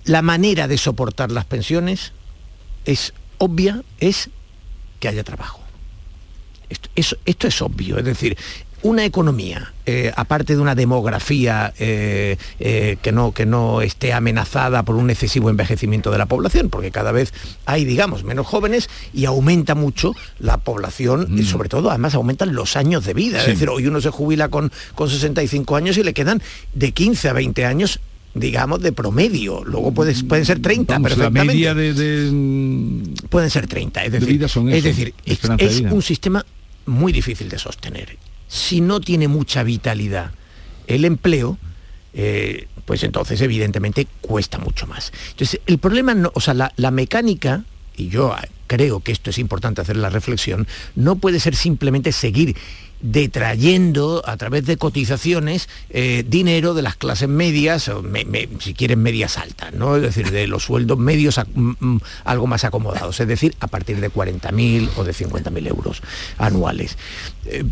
[0.05, 2.13] la manera de soportar las pensiones
[2.85, 4.29] es obvia, es
[4.99, 5.61] que haya trabajo.
[6.69, 8.37] Esto, esto, es obvio, es decir,
[8.84, 14.84] una economía, eh, aparte de una demografía eh, eh, que, no, que no esté amenazada
[14.84, 17.34] por un excesivo envejecimiento de la población, porque cada vez
[17.65, 21.45] hay, digamos, menos jóvenes y aumenta mucho la población y mm.
[21.45, 23.39] sobre todo, además, aumentan los años de vida.
[23.39, 26.41] Es decir, hoy uno se jubila con, con 65 años y le quedan
[26.73, 27.99] de 15 a 20 años
[28.39, 29.63] digamos, de promedio.
[29.63, 34.05] Luego puede, pueden ser 30 La media de, pueden ser 30.
[34.05, 36.45] Es De decir, vida son es, decir, es, de un sistema
[36.88, 38.17] muy difícil de sostener.
[38.47, 40.31] Si no tiene mucha vitalidad
[40.88, 41.57] el empleo,
[42.13, 45.11] eh, pues entonces evidentemente cuesta mucho más.
[45.31, 47.63] Entonces, el problema, no, o sea, la, la mecánica,
[47.95, 52.11] y yo ah, creo que esto es importante hacer la reflexión, no puede ser simplemente
[52.11, 52.55] seguir
[53.01, 57.91] detrayendo a través de cotizaciones eh, dinero de las clases medias,
[58.59, 59.95] si quieren medias altas, ¿no?
[59.95, 63.99] Es decir, de los sueldos medios mm, mm, algo más acomodados, es decir, a partir
[63.99, 66.01] de 40.000 o de 50.000 euros
[66.37, 66.97] anuales.
[67.45, 67.63] Eh,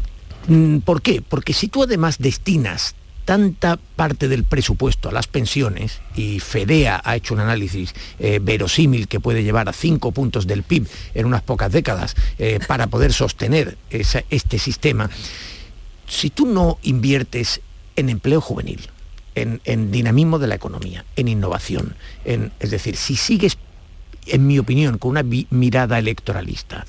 [0.47, 1.21] mm, ¿Por qué?
[1.21, 2.95] Porque si tú además destinas
[3.25, 9.07] tanta parte del presupuesto a las pensiones, y FEDEA ha hecho un análisis eh, verosímil
[9.07, 13.11] que puede llevar a cinco puntos del PIB en unas pocas décadas eh, para poder
[13.13, 15.09] sostener esa- este sistema,
[16.07, 17.61] si tú no inviertes
[17.95, 18.89] en empleo juvenil,
[19.33, 21.95] en, en dinamismo de la economía, en innovación,
[22.25, 23.57] en, es decir, si sigues,
[24.27, 26.85] en mi opinión, con una mirada electoralista,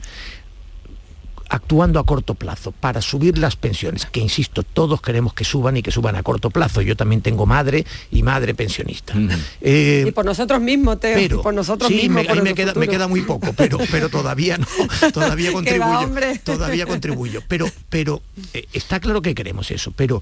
[1.49, 5.83] actuando a corto plazo para subir las pensiones, que insisto, todos queremos que suban y
[5.83, 6.81] que suban a corto plazo.
[6.83, 9.15] Yo también tengo madre y madre pensionista.
[9.61, 12.15] Eh, y por nosotros mismos, Teo, pero por nosotros sí, mismos.
[12.23, 12.91] me, por ahí me queda, me futuro.
[12.91, 14.67] queda muy poco, pero, pero todavía no,
[15.13, 16.11] todavía contribuyo.
[16.45, 17.43] todavía contribuyo.
[17.49, 18.23] Pero, pero
[18.53, 20.21] eh, está claro que queremos eso, pero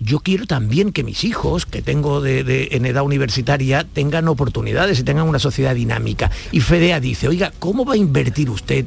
[0.00, 5.00] yo quiero también que mis hijos, que tengo de, de- en edad universitaria, tengan oportunidades
[5.00, 6.30] y tengan una sociedad dinámica.
[6.52, 8.84] Y Fedea dice, oiga, ¿cómo va a invertir usted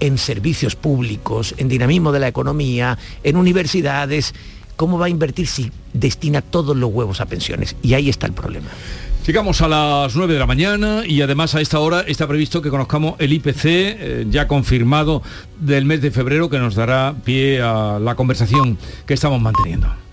[0.00, 4.34] en servicios públicos, en dinamismo de la economía, en universidades?
[4.76, 7.76] ¿Cómo va a invertir si destina todos los huevos a pensiones?
[7.82, 8.68] Y ahí está el problema.
[9.26, 12.70] Llegamos a las 9 de la mañana y además a esta hora está previsto que
[12.70, 15.22] conozcamos el IPC eh, ya confirmado
[15.60, 20.07] del mes de febrero que nos dará pie a la conversación que estamos manteniendo.